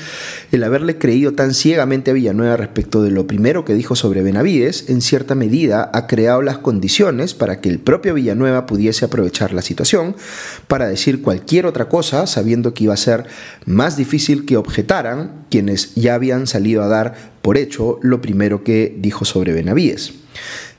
el 0.51 0.63
haberle 0.63 0.97
creído 0.97 1.33
tan 1.33 1.53
ciegamente 1.53 2.11
a 2.11 2.13
Villanueva 2.13 2.57
respecto 2.57 3.01
de 3.01 3.09
lo 3.09 3.25
primero 3.25 3.65
que 3.65 3.73
dijo 3.73 3.95
sobre 3.95 4.21
Benavides, 4.21 4.89
en 4.89 5.01
cierta 5.01 5.33
medida 5.33 5.89
ha 5.93 6.05
creado 6.05 6.41
las 6.41 6.59
condiciones 6.59 7.33
para 7.33 7.59
que 7.59 7.69
el 7.69 7.79
propio 7.79 8.13
Villanueva 8.13 8.65
pudiese 8.65 9.05
aprovechar 9.05 9.53
la 9.53 9.61
situación 9.61 10.15
para 10.67 10.87
decir 10.87 11.21
cualquier 11.21 11.65
otra 11.65 11.89
cosa, 11.89 12.27
sabiendo 12.27 12.73
que 12.73 12.83
iba 12.83 12.93
a 12.93 12.97
ser 12.97 13.25
más 13.65 13.97
difícil 13.97 14.45
que 14.45 14.57
objetaran 14.57 15.45
quienes 15.49 15.95
ya 15.95 16.13
habían 16.13 16.45
salido 16.45 16.83
a 16.83 16.87
dar 16.87 17.15
por 17.41 17.57
hecho 17.57 17.99
lo 18.01 18.21
primero 18.21 18.63
que 18.63 18.95
dijo 18.99 19.25
sobre 19.25 19.53
Benavides. 19.53 20.13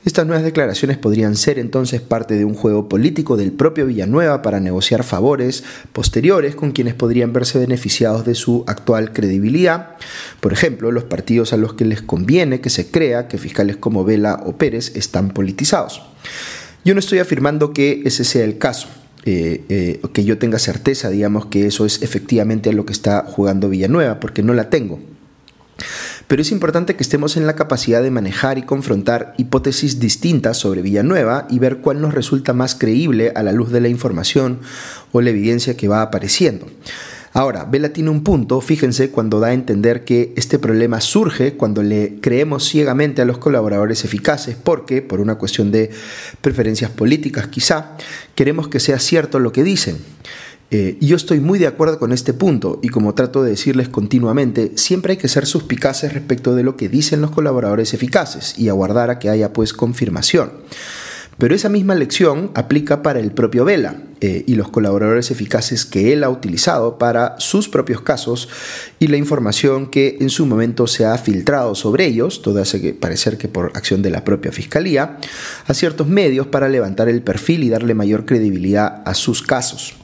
Estas 0.03 0.25
nuevas 0.25 0.43
declaraciones 0.43 0.97
podrían 0.97 1.35
ser 1.35 1.59
entonces 1.59 2.01
parte 2.01 2.35
de 2.35 2.43
un 2.43 2.55
juego 2.55 2.89
político 2.89 3.37
del 3.37 3.51
propio 3.51 3.85
Villanueva 3.85 4.41
para 4.41 4.59
negociar 4.59 5.03
favores 5.03 5.63
posteriores 5.93 6.55
con 6.55 6.71
quienes 6.71 6.95
podrían 6.95 7.33
verse 7.33 7.59
beneficiados 7.59 8.25
de 8.25 8.33
su 8.33 8.63
actual 8.65 9.13
credibilidad. 9.13 9.97
Por 10.39 10.53
ejemplo, 10.53 10.91
los 10.91 11.03
partidos 11.03 11.53
a 11.53 11.57
los 11.57 11.75
que 11.75 11.85
les 11.85 12.01
conviene 12.01 12.61
que 12.61 12.71
se 12.71 12.89
crea 12.89 13.27
que 13.27 13.37
fiscales 13.37 13.77
como 13.77 14.03
Vela 14.03 14.41
o 14.43 14.57
Pérez 14.57 14.95
están 14.95 15.29
politizados. 15.35 16.01
Yo 16.83 16.95
no 16.95 16.99
estoy 16.99 17.19
afirmando 17.19 17.71
que 17.71 18.01
ese 18.03 18.23
sea 18.23 18.43
el 18.43 18.57
caso. 18.57 18.87
Eh, 19.23 19.65
eh, 19.69 20.01
que 20.13 20.23
yo 20.23 20.39
tenga 20.39 20.57
certeza, 20.57 21.11
digamos, 21.11 21.45
que 21.45 21.67
eso 21.67 21.85
es 21.85 22.01
efectivamente 22.01 22.71
a 22.71 22.73
lo 22.73 22.87
que 22.87 22.93
está 22.93 23.23
jugando 23.27 23.69
Villanueva, 23.69 24.19
porque 24.19 24.41
no 24.41 24.55
la 24.55 24.71
tengo 24.71 24.99
pero 26.31 26.43
es 26.43 26.53
importante 26.53 26.95
que 26.95 27.03
estemos 27.03 27.35
en 27.35 27.45
la 27.45 27.57
capacidad 27.57 28.01
de 28.01 28.09
manejar 28.09 28.57
y 28.57 28.61
confrontar 28.61 29.33
hipótesis 29.37 29.99
distintas 29.99 30.55
sobre 30.55 30.81
Villanueva 30.81 31.45
y 31.49 31.59
ver 31.59 31.79
cuál 31.79 31.99
nos 31.99 32.13
resulta 32.13 32.53
más 32.53 32.73
creíble 32.73 33.33
a 33.35 33.43
la 33.43 33.51
luz 33.51 33.69
de 33.69 33.81
la 33.81 33.89
información 33.89 34.59
o 35.11 35.19
la 35.19 35.31
evidencia 35.31 35.75
que 35.75 35.89
va 35.89 36.01
apareciendo. 36.01 36.67
Ahora, 37.33 37.65
Vela 37.65 37.91
tiene 37.91 38.11
un 38.11 38.23
punto, 38.23 38.61
fíjense, 38.61 39.11
cuando 39.11 39.41
da 39.41 39.47
a 39.47 39.53
entender 39.53 40.05
que 40.05 40.31
este 40.37 40.57
problema 40.57 41.01
surge 41.01 41.57
cuando 41.57 41.83
le 41.83 42.19
creemos 42.21 42.65
ciegamente 42.65 43.21
a 43.21 43.25
los 43.25 43.37
colaboradores 43.37 44.05
eficaces, 44.05 44.55
porque, 44.55 45.01
por 45.01 45.19
una 45.19 45.35
cuestión 45.35 45.69
de 45.69 45.89
preferencias 46.39 46.91
políticas 46.91 47.47
quizá, 47.47 47.97
queremos 48.35 48.69
que 48.69 48.79
sea 48.79 48.99
cierto 48.99 49.37
lo 49.39 49.51
que 49.51 49.63
dicen. 49.63 49.97
Eh, 50.73 50.97
yo 51.01 51.17
estoy 51.17 51.41
muy 51.41 51.59
de 51.59 51.67
acuerdo 51.67 51.99
con 51.99 52.13
este 52.13 52.33
punto 52.33 52.79
y 52.81 52.87
como 52.87 53.13
trato 53.13 53.43
de 53.43 53.49
decirles 53.51 53.89
continuamente, 53.89 54.71
siempre 54.75 55.11
hay 55.11 55.17
que 55.17 55.27
ser 55.27 55.45
suspicaces 55.45 56.13
respecto 56.13 56.55
de 56.55 56.63
lo 56.63 56.77
que 56.77 56.87
dicen 56.87 57.19
los 57.19 57.31
colaboradores 57.31 57.93
eficaces 57.93 58.57
y 58.57 58.69
aguardar 58.69 59.09
a 59.09 59.19
que 59.19 59.29
haya 59.29 59.51
pues 59.51 59.73
confirmación. 59.73 60.49
Pero 61.37 61.55
esa 61.55 61.67
misma 61.67 61.95
lección 61.95 62.51
aplica 62.53 63.01
para 63.01 63.19
el 63.19 63.31
propio 63.31 63.65
Vela 63.65 63.97
eh, 64.21 64.45
y 64.47 64.55
los 64.55 64.69
colaboradores 64.69 65.29
eficaces 65.29 65.85
que 65.85 66.13
él 66.13 66.23
ha 66.23 66.29
utilizado 66.29 66.97
para 66.97 67.35
sus 67.39 67.67
propios 67.67 68.01
casos 68.01 68.47
y 68.99 69.07
la 69.07 69.17
información 69.17 69.87
que 69.87 70.19
en 70.21 70.29
su 70.29 70.45
momento 70.45 70.87
se 70.87 71.03
ha 71.03 71.17
filtrado 71.17 71.75
sobre 71.75 72.05
ellos, 72.05 72.41
todo 72.41 72.61
hace 72.61 72.93
parecer 72.93 73.37
que 73.37 73.49
por 73.49 73.71
acción 73.75 74.01
de 74.01 74.11
la 74.11 74.23
propia 74.23 74.53
fiscalía, 74.53 75.17
a 75.67 75.73
ciertos 75.73 76.07
medios 76.07 76.47
para 76.47 76.69
levantar 76.69 77.09
el 77.09 77.23
perfil 77.23 77.63
y 77.63 77.69
darle 77.69 77.93
mayor 77.93 78.25
credibilidad 78.25 79.01
a 79.05 79.15
sus 79.15 79.41
casos. 79.41 79.95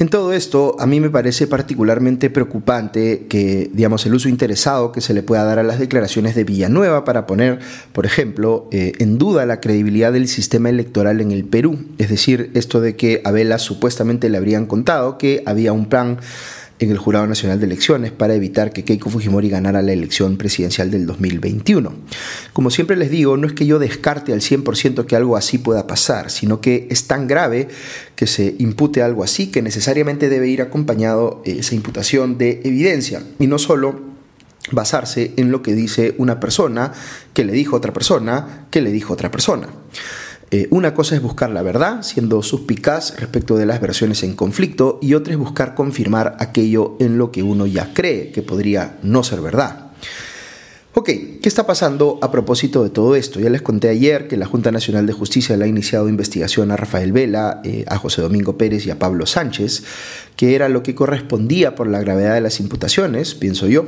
En 0.00 0.08
todo 0.08 0.32
esto, 0.32 0.76
a 0.78 0.86
mí 0.86 0.98
me 0.98 1.10
parece 1.10 1.46
particularmente 1.46 2.30
preocupante 2.30 3.26
que, 3.28 3.70
digamos, 3.74 4.06
el 4.06 4.14
uso 4.14 4.30
interesado 4.30 4.92
que 4.92 5.02
se 5.02 5.12
le 5.12 5.22
pueda 5.22 5.44
dar 5.44 5.58
a 5.58 5.62
las 5.62 5.78
declaraciones 5.78 6.34
de 6.34 6.42
Villanueva 6.42 7.04
para 7.04 7.26
poner, 7.26 7.58
por 7.92 8.06
ejemplo, 8.06 8.66
eh, 8.72 8.92
en 8.98 9.18
duda 9.18 9.44
la 9.44 9.60
credibilidad 9.60 10.10
del 10.10 10.26
sistema 10.26 10.70
electoral 10.70 11.20
en 11.20 11.32
el 11.32 11.44
Perú. 11.44 11.84
Es 11.98 12.08
decir, 12.08 12.50
esto 12.54 12.80
de 12.80 12.96
que 12.96 13.20
a 13.26 13.30
Vela 13.30 13.58
supuestamente 13.58 14.30
le 14.30 14.38
habrían 14.38 14.64
contado 14.64 15.18
que 15.18 15.42
había 15.44 15.74
un 15.74 15.84
plan 15.90 16.16
en 16.80 16.90
el 16.90 16.98
Jurado 16.98 17.26
Nacional 17.26 17.60
de 17.60 17.66
Elecciones 17.66 18.10
para 18.10 18.34
evitar 18.34 18.72
que 18.72 18.84
Keiko 18.84 19.10
Fujimori 19.10 19.50
ganara 19.50 19.82
la 19.82 19.92
elección 19.92 20.38
presidencial 20.38 20.90
del 20.90 21.06
2021. 21.06 21.92
Como 22.52 22.70
siempre 22.70 22.96
les 22.96 23.10
digo, 23.10 23.36
no 23.36 23.46
es 23.46 23.52
que 23.52 23.66
yo 23.66 23.78
descarte 23.78 24.32
al 24.32 24.40
100% 24.40 25.04
que 25.04 25.14
algo 25.14 25.36
así 25.36 25.58
pueda 25.58 25.86
pasar, 25.86 26.30
sino 26.30 26.60
que 26.60 26.88
es 26.90 27.06
tan 27.06 27.28
grave 27.28 27.68
que 28.16 28.26
se 28.26 28.54
impute 28.58 29.02
algo 29.02 29.22
así 29.22 29.48
que 29.48 29.60
necesariamente 29.60 30.30
debe 30.30 30.48
ir 30.48 30.62
acompañado 30.62 31.42
eh, 31.44 31.56
esa 31.60 31.74
imputación 31.74 32.38
de 32.38 32.62
evidencia 32.64 33.22
y 33.38 33.46
no 33.46 33.58
solo 33.58 34.00
basarse 34.72 35.32
en 35.36 35.50
lo 35.50 35.62
que 35.62 35.74
dice 35.74 36.14
una 36.18 36.40
persona, 36.40 36.92
que 37.34 37.44
le 37.44 37.52
dijo 37.52 37.76
otra 37.76 37.92
persona, 37.92 38.66
que 38.70 38.80
le 38.80 38.90
dijo 38.90 39.12
otra 39.12 39.30
persona. 39.30 39.68
Eh, 40.52 40.66
una 40.70 40.94
cosa 40.94 41.14
es 41.14 41.22
buscar 41.22 41.50
la 41.50 41.62
verdad, 41.62 42.02
siendo 42.02 42.42
suspicaz 42.42 43.14
respecto 43.18 43.56
de 43.56 43.66
las 43.66 43.80
versiones 43.80 44.24
en 44.24 44.34
conflicto, 44.34 44.98
y 45.00 45.14
otra 45.14 45.32
es 45.32 45.38
buscar 45.38 45.74
confirmar 45.74 46.36
aquello 46.40 46.96
en 46.98 47.18
lo 47.18 47.30
que 47.30 47.44
uno 47.44 47.66
ya 47.66 47.94
cree 47.94 48.32
que 48.32 48.42
podría 48.42 48.98
no 49.02 49.22
ser 49.22 49.40
verdad. 49.40 49.90
Ok, 50.92 51.06
¿qué 51.06 51.40
está 51.44 51.68
pasando 51.68 52.18
a 52.20 52.32
propósito 52.32 52.82
de 52.82 52.90
todo 52.90 53.14
esto? 53.14 53.38
Ya 53.38 53.48
les 53.48 53.62
conté 53.62 53.88
ayer 53.88 54.26
que 54.26 54.36
la 54.36 54.46
Junta 54.46 54.72
Nacional 54.72 55.06
de 55.06 55.12
Justicia 55.12 55.56
le 55.56 55.64
ha 55.64 55.68
iniciado 55.68 56.08
investigación 56.08 56.72
a 56.72 56.76
Rafael 56.76 57.12
Vela, 57.12 57.60
eh, 57.62 57.84
a 57.86 57.96
José 57.96 58.22
Domingo 58.22 58.58
Pérez 58.58 58.86
y 58.86 58.90
a 58.90 58.98
Pablo 58.98 59.24
Sánchez, 59.24 59.84
que 60.34 60.56
era 60.56 60.68
lo 60.68 60.82
que 60.82 60.96
correspondía 60.96 61.76
por 61.76 61.86
la 61.86 62.00
gravedad 62.00 62.34
de 62.34 62.40
las 62.40 62.58
imputaciones, 62.58 63.36
pienso 63.36 63.68
yo. 63.68 63.86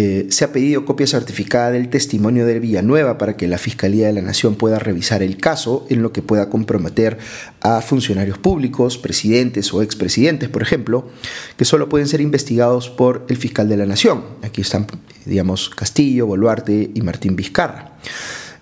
Eh, 0.00 0.28
se 0.30 0.44
ha 0.44 0.52
pedido 0.52 0.84
copia 0.84 1.08
certificada 1.08 1.72
del 1.72 1.90
testimonio 1.90 2.46
de 2.46 2.60
Villanueva 2.60 3.18
para 3.18 3.36
que 3.36 3.48
la 3.48 3.58
Fiscalía 3.58 4.06
de 4.06 4.12
la 4.12 4.22
Nación 4.22 4.54
pueda 4.54 4.78
revisar 4.78 5.24
el 5.24 5.38
caso 5.38 5.84
en 5.90 6.02
lo 6.02 6.12
que 6.12 6.22
pueda 6.22 6.48
comprometer 6.48 7.18
a 7.62 7.80
funcionarios 7.80 8.38
públicos, 8.38 8.96
presidentes 8.96 9.74
o 9.74 9.82
expresidentes, 9.82 10.48
por 10.50 10.62
ejemplo, 10.62 11.08
que 11.56 11.64
solo 11.64 11.88
pueden 11.88 12.06
ser 12.06 12.20
investigados 12.20 12.88
por 12.90 13.26
el 13.28 13.38
fiscal 13.38 13.68
de 13.68 13.76
la 13.76 13.86
Nación. 13.86 14.22
Aquí 14.42 14.60
están, 14.60 14.86
digamos, 15.24 15.68
Castillo, 15.70 16.26
Boluarte 16.26 16.92
y 16.94 17.02
Martín 17.02 17.34
Vizcarra. 17.34 17.98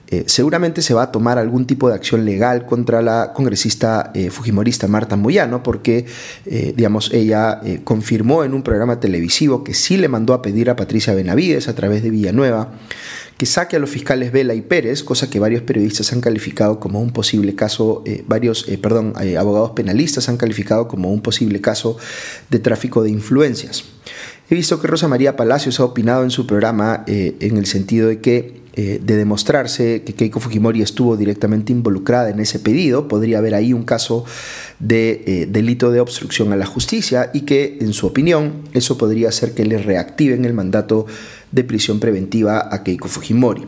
Eh, 0.09 0.25
seguramente 0.27 0.83
se 0.83 0.95
va 0.95 1.05
a 1.05 1.13
tomar 1.13 1.37
algún 1.39 1.67
tipo 1.67 1.89
de 1.89 1.97
acción 1.97 2.25
legal 2.25 2.65
contra 2.65 3.03
la 3.03 3.33
congresista 3.33 4.13
eh, 4.15 4.31
fujimorista 4.31 4.87
Marta 4.87 5.17
Moyano, 5.17 5.63
porque, 5.63 6.07
eh, 6.47 6.73
digamos, 6.77 7.13
ella 7.13 7.61
confirmó 7.85 8.45
en 8.45 8.55
un 8.55 8.63
programa 8.63 9.01
televisivo 9.01 9.65
que 9.65 9.75
sí 9.75 9.97
le 9.97 10.09
mandó 10.09 10.35
a 10.35 10.43
pedir 10.43 10.71
a 10.71 10.77
Patricia 10.77 11.15
Benavides 11.15 11.69
a 11.69 11.75
través 11.75 12.03
de 12.03 12.11
Villanueva 12.11 12.73
que 13.37 13.45
saque 13.45 13.77
a 13.77 13.79
los 13.79 13.91
fiscales 13.91 14.33
Vela 14.33 14.55
y 14.55 14.63
Pérez, 14.63 15.03
cosa 15.03 15.29
que 15.29 15.39
varios 15.39 15.61
periodistas 15.63 16.11
han 16.15 16.23
calificado 16.23 16.81
como 16.81 17.03
un 17.03 17.11
posible 17.11 17.55
caso, 17.55 18.03
varios, 18.27 18.65
perdón, 18.81 19.13
abogados 19.39 19.73
penalistas 19.73 20.31
han 20.31 20.39
calificado 20.39 20.89
como 20.89 21.13
un 21.13 21.21
posible 21.21 21.61
caso 21.61 21.99
de 22.49 22.59
tráfico 22.61 23.03
de 23.03 23.11
influencias. 23.11 23.85
He 24.49 24.55
visto 24.55 24.81
que 24.81 24.87
Rosa 24.87 25.09
María 25.09 25.37
Palacios 25.37 25.81
ha 25.81 25.85
opinado 25.85 26.23
en 26.23 26.31
su 26.31 26.47
programa 26.47 27.05
en 27.07 27.57
el 27.57 27.67
sentido 27.67 28.09
de 28.09 28.21
que 28.21 28.67
eh, 28.79 29.01
de 29.03 29.17
demostrarse 29.17 30.03
que 30.03 30.13
Keiko 30.13 30.39
Fujimori 30.39 30.83
estuvo 30.83 31.17
directamente 31.17 31.73
involucrada 31.73 32.29
en 32.29 32.41
ese 32.41 32.59
pedido, 32.59 33.09
podría 33.09 33.39
haber 33.39 33.55
ahí 33.55 33.73
un 33.73 33.85
caso 33.85 34.27
de 34.81 35.23
eh, 35.27 35.47
delito 35.51 35.91
de 35.91 36.01
obstrucción 36.01 36.53
a 36.53 36.57
la 36.57 36.67
justicia 36.67 37.31
y 37.33 37.47
que, 37.47 37.79
en 37.81 37.95
su 37.95 38.07
opinión, 38.07 38.65
eso 38.75 38.99
podría 38.99 39.31
hacer 39.31 39.55
que 39.55 39.65
le 39.65 39.79
reactiven 39.79 40.45
el 40.45 40.53
mandato 40.53 41.07
de 41.53 41.65
prisión 41.65 42.01
preventiva 42.01 42.69
a 42.71 42.83
Keiko 42.83 43.09
Fujimori. 43.09 43.65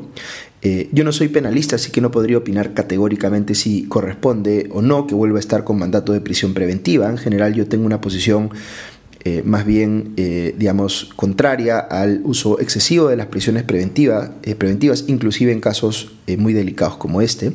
Eh, 0.60 0.90
yo 0.92 1.04
no 1.04 1.12
soy 1.12 1.28
penalista, 1.28 1.76
así 1.76 1.90
que 1.90 2.02
no 2.02 2.10
podría 2.10 2.36
opinar 2.36 2.74
categóricamente 2.74 3.54
si 3.54 3.84
corresponde 3.84 4.68
o 4.72 4.82
no 4.82 5.06
que 5.06 5.14
vuelva 5.14 5.38
a 5.38 5.40
estar 5.40 5.64
con 5.64 5.78
mandato 5.78 6.12
de 6.12 6.20
prisión 6.20 6.52
preventiva. 6.52 7.08
En 7.08 7.16
general 7.16 7.54
yo 7.54 7.66
tengo 7.66 7.86
una 7.86 8.02
posición 8.02 8.50
eh, 9.28 9.42
más 9.44 9.66
bien, 9.66 10.14
eh, 10.16 10.54
digamos, 10.56 11.10
contraria 11.14 11.78
al 11.78 12.22
uso 12.24 12.58
excesivo 12.60 13.08
de 13.08 13.16
las 13.16 13.26
prisiones 13.26 13.62
preventivas, 13.62 14.30
eh, 14.42 14.54
preventivas 14.54 15.04
inclusive 15.06 15.52
en 15.52 15.60
casos 15.60 16.12
muy 16.38 16.54
delicados 16.54 16.96
como 16.96 17.20
este. 17.20 17.52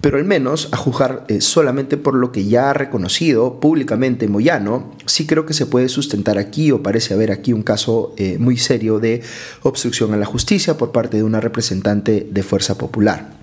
Pero 0.00 0.16
al 0.16 0.24
menos, 0.24 0.70
a 0.72 0.78
juzgar 0.78 1.26
solamente 1.40 1.98
por 1.98 2.14
lo 2.14 2.32
que 2.32 2.46
ya 2.46 2.70
ha 2.70 2.72
reconocido 2.72 3.60
públicamente 3.60 4.26
Moyano, 4.26 4.94
sí 5.04 5.26
creo 5.26 5.44
que 5.44 5.52
se 5.52 5.66
puede 5.66 5.90
sustentar 5.90 6.38
aquí 6.38 6.72
o 6.72 6.82
parece 6.82 7.12
haber 7.12 7.30
aquí 7.30 7.52
un 7.52 7.62
caso 7.62 8.14
muy 8.38 8.56
serio 8.56 8.98
de 8.98 9.20
obstrucción 9.62 10.14
a 10.14 10.16
la 10.16 10.24
justicia 10.24 10.78
por 10.78 10.92
parte 10.92 11.18
de 11.18 11.22
una 11.22 11.40
representante 11.40 12.26
de 12.30 12.42
Fuerza 12.42 12.78
Popular. 12.78 13.34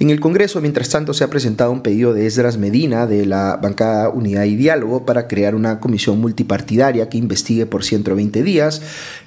En 0.00 0.08
el 0.08 0.18
Congreso, 0.18 0.62
mientras 0.62 0.88
tanto, 0.88 1.12
se 1.12 1.24
ha 1.24 1.28
presentado 1.28 1.70
un 1.70 1.82
pedido 1.82 2.14
de 2.14 2.24
Esdras 2.24 2.56
Medina 2.56 3.06
de 3.06 3.26
la 3.26 3.58
bancada 3.62 4.08
Unidad 4.08 4.44
y 4.44 4.56
Diálogo 4.56 5.04
para 5.04 5.28
crear 5.28 5.54
una 5.54 5.78
comisión 5.78 6.18
multipartidaria 6.22 7.10
que 7.10 7.18
investigue 7.18 7.66
por 7.66 7.84
120 7.84 8.42
días 8.42 8.80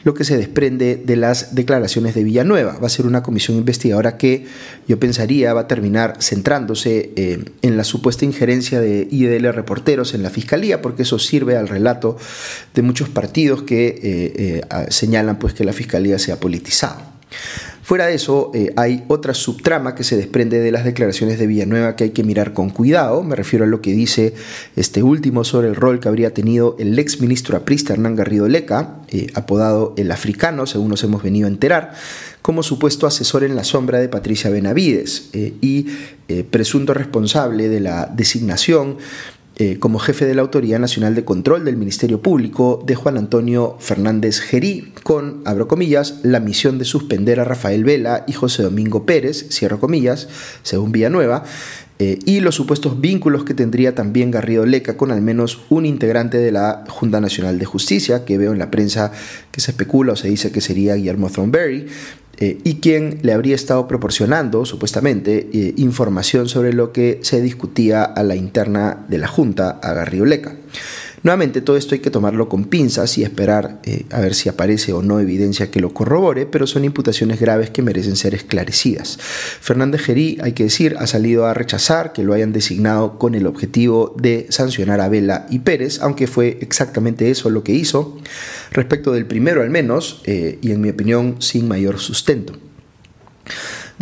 lo 0.04 0.16
que 0.16 0.24
se 0.24 0.36
desprende 0.36 0.96
de 0.96 1.16
las 1.16 1.54
declaraciones 1.54 2.16
de 2.16 2.24
Villanueva. 2.24 2.80
Va 2.80 2.88
a 2.88 2.90
ser 2.90 3.06
una 3.06 3.22
comisión 3.22 3.56
investigadora 3.56 4.18
que 4.18 4.48
yo 4.88 5.00
pensaría 5.00 5.54
va 5.54 5.62
a 5.62 5.68
terminar 5.68 6.16
centrándose 6.20 7.12
eh, 7.18 7.46
en 7.62 7.78
la 7.78 7.84
supuesta 7.84 8.26
injerencia 8.26 8.82
de 8.82 9.08
IDL 9.12 9.54
reporteros 9.54 10.16
en 10.16 10.24
la 10.24 10.32
Fiscalía, 10.32 10.82
porque 10.82 11.04
eso 11.04 11.20
sirve 11.20 11.56
al 11.56 11.68
relato 11.68 12.18
de 12.74 12.82
muchos 12.82 13.10
partidos 13.10 13.62
que 13.62 13.90
eh, 13.90 14.02
eh, 14.02 14.62
señalan 14.90 15.38
pues, 15.38 15.54
que 15.54 15.66
la 15.66 15.74
Fiscalía 15.74 16.18
se 16.18 16.32
ha 16.32 16.40
politizado. 16.40 17.14
Fuera 17.84 18.08
de 18.08 18.16
eso, 18.16 18.50
eh, 18.54 18.72
hay 18.78 19.04
otra 19.10 19.34
subtrama 19.34 19.94
que 19.94 20.06
se 20.06 20.16
desprende 20.16 20.62
de 20.62 20.72
las 20.72 20.86
declaraciones 20.86 21.38
de 21.38 21.48
Villanueva 21.48 21.98
que 21.98 22.06
hay 22.06 22.10
que 22.12 22.24
mirar 22.24 22.54
con 22.54 22.70
cuidado. 22.70 23.24
Me 23.24 23.36
refiero 23.36 23.66
a 23.66 23.68
lo 23.68 23.82
que 23.82 23.92
dice 23.92 24.34
este 24.78 25.04
último 25.04 25.44
sobre 25.44 25.68
el 25.68 25.76
rol 25.76 26.00
que 26.00 26.08
habría 26.08 26.34
tenido 26.34 26.78
el 26.80 26.98
ex 26.98 27.20
ministro 27.20 27.58
aprista 27.58 27.92
Hernán 27.92 28.16
Garrido 28.16 28.48
Leca, 28.48 29.02
eh, 29.10 29.28
apodado 29.34 29.94
el 29.98 30.14
africano, 30.14 30.66
según 30.66 30.88
nos 30.88 31.04
hemos 31.04 31.24
venido 31.24 31.46
a 31.46 31.52
enterar, 31.52 31.94
como 32.42 32.64
supuesto 32.64 33.06
asesor 33.06 33.44
en 33.44 33.54
la 33.54 33.66
sombra 33.66 34.00
de 34.00 34.08
Patricia 34.08 34.50
Benavides 34.50 35.30
eh, 35.34 35.54
y 35.60 35.88
presunto 36.50 36.94
responsable 36.94 37.68
de 37.68 37.82
la 37.82 38.10
designación 38.12 38.98
eh, 39.56 39.78
como 39.78 40.00
jefe 40.00 40.26
de 40.26 40.34
la 40.34 40.42
Autoridad 40.42 40.80
Nacional 40.80 41.14
de 41.14 41.26
Control 41.26 41.64
del 41.64 41.78
Ministerio 41.78 42.22
Público 42.22 42.84
de 42.88 42.96
Juan 42.96 43.18
Antonio 43.18 43.78
Fernández 43.80 44.40
Gerí, 44.40 44.92
con, 45.04 45.44
abro 45.46 45.68
comillas, 45.68 46.22
la 46.24 46.40
misión 46.40 46.80
de 46.80 46.86
suspender 46.86 47.40
a 47.40 47.44
Rafael 47.44 47.84
Vela 47.84 48.24
y 48.28 48.34
José 48.34 48.64
Domingo 48.64 49.06
Pérez, 49.06 49.48
cierro 49.52 49.80
comillas, 49.80 50.28
según 50.64 50.92
Villanueva, 50.92 51.44
eh, 52.00 52.18
y 52.26 52.40
los 52.40 52.56
supuestos 52.56 53.00
vínculos 53.00 53.44
que 53.44 53.54
tendría 53.54 53.94
también 53.94 54.32
Garrido 54.32 54.66
Leca 54.66 54.98
con 54.98 55.12
al 55.12 55.22
menos 55.22 55.62
un 55.70 55.86
integrante 55.86 56.40
de 56.40 56.52
la 56.52 56.84
Junta 56.90 57.22
Nacional 57.22 57.60
de 57.60 57.66
Justicia, 57.66 58.26
que 58.26 58.40
veo 58.40 58.54
en 58.54 58.60
la 58.60 58.72
prensa 58.72 59.12
que 59.52 59.62
se 59.62 59.70
especula 59.70 60.14
o 60.14 60.16
se 60.16 60.30
dice 60.30 60.52
que 60.52 60.62
sería 60.62 60.96
Guillermo 60.96 61.30
Thornberry, 61.30 61.86
eh, 62.38 62.58
y 62.64 62.76
quien 62.76 63.20
le 63.22 63.34
habría 63.34 63.56
estado 63.56 63.88
proporcionando, 63.88 64.66
supuestamente, 64.66 65.50
eh, 65.54 65.74
información 65.78 66.50
sobre 66.50 66.74
lo 66.74 66.92
que 66.92 67.20
se 67.22 67.42
discutía 67.42 68.04
a 68.04 68.24
la 68.24 68.36
interna 68.36 69.06
de 69.08 69.20
la 69.20 69.28
Junta, 69.28 69.80
a 69.82 69.94
Garrioleca. 69.94 70.56
Nuevamente, 71.24 71.62
todo 71.62 71.78
esto 71.78 71.96
hay 71.96 72.02
que 72.02 72.12
tomarlo 72.12 72.50
con 72.50 72.66
pinzas 72.66 73.18
y 73.18 73.24
esperar 73.24 73.80
eh, 73.86 74.06
a 74.12 74.20
ver 74.20 74.36
si 74.36 74.50
aparece 74.50 74.92
o 74.92 75.02
no 75.02 75.22
evidencia 75.22 75.72
que 75.72 75.80
lo 75.80 75.94
corrobore, 75.94 76.46
pero 76.46 76.68
son 76.68 76.84
imputaciones 76.84 77.40
graves 77.40 77.70
que 77.70 77.82
merecen 77.82 78.18
ser 78.18 78.36
esclarecidas. 78.36 79.18
Fernández 79.20 80.02
Gerí, 80.02 80.38
hay 80.42 80.52
que 80.52 80.66
decir, 80.66 80.98
ha 81.00 81.08
salido 81.08 81.46
a 81.46 81.54
rechazar 81.54 82.12
que 82.12 82.24
lo 82.24 82.34
hayan 82.34 82.52
designado 82.52 83.18
con 83.18 83.36
el 83.36 83.48
objetivo 83.48 84.14
de 84.20 84.48
sancionar 84.50 85.00
a 85.00 85.08
Vela 85.08 85.48
y 85.50 85.60
Pérez, 85.60 86.02
aunque 86.02 86.28
fue 86.28 86.58
exactamente 86.60 87.32
eso 87.32 87.50
lo 87.50 87.64
que 87.64 87.72
hizo, 87.72 88.18
respecto 88.72 89.14
del 89.14 89.26
primero 89.26 89.62
al 89.62 89.70
menos, 89.70 90.22
eh, 90.26 90.60
y 90.62 90.72
en 90.72 90.82
mi 90.82 90.90
opinión 90.90 91.38
sin 91.40 91.70
mayor 91.70 92.00
sustento. 92.00 92.54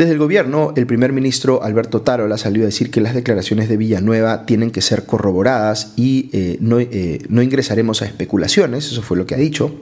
Desde 0.02 0.14
el 0.14 0.18
gobierno, 0.18 0.74
el 0.76 0.88
primer 0.88 1.14
ministro 1.14 1.62
Alberto 1.62 2.02
Tarola 2.02 2.36
salió 2.36 2.64
a 2.64 2.66
decir 2.66 2.90
que 2.90 3.02
las 3.02 3.14
declaraciones 3.14 3.70
de 3.70 3.78
Villanueva 3.78 4.48
tienen 4.48 4.72
que 4.72 4.82
ser 4.82 5.06
corroboradas 5.06 5.94
y 5.96 6.32
eh, 6.34 6.58
eh, 6.60 7.20
no 7.30 7.42
ingresaremos 7.44 8.02
a 8.02 8.08
especulaciones, 8.08 8.88
eso 8.88 9.04
fue 9.04 9.16
lo 9.16 9.28
que 9.28 9.36
ha 9.36 9.38
dicho. 9.38 9.76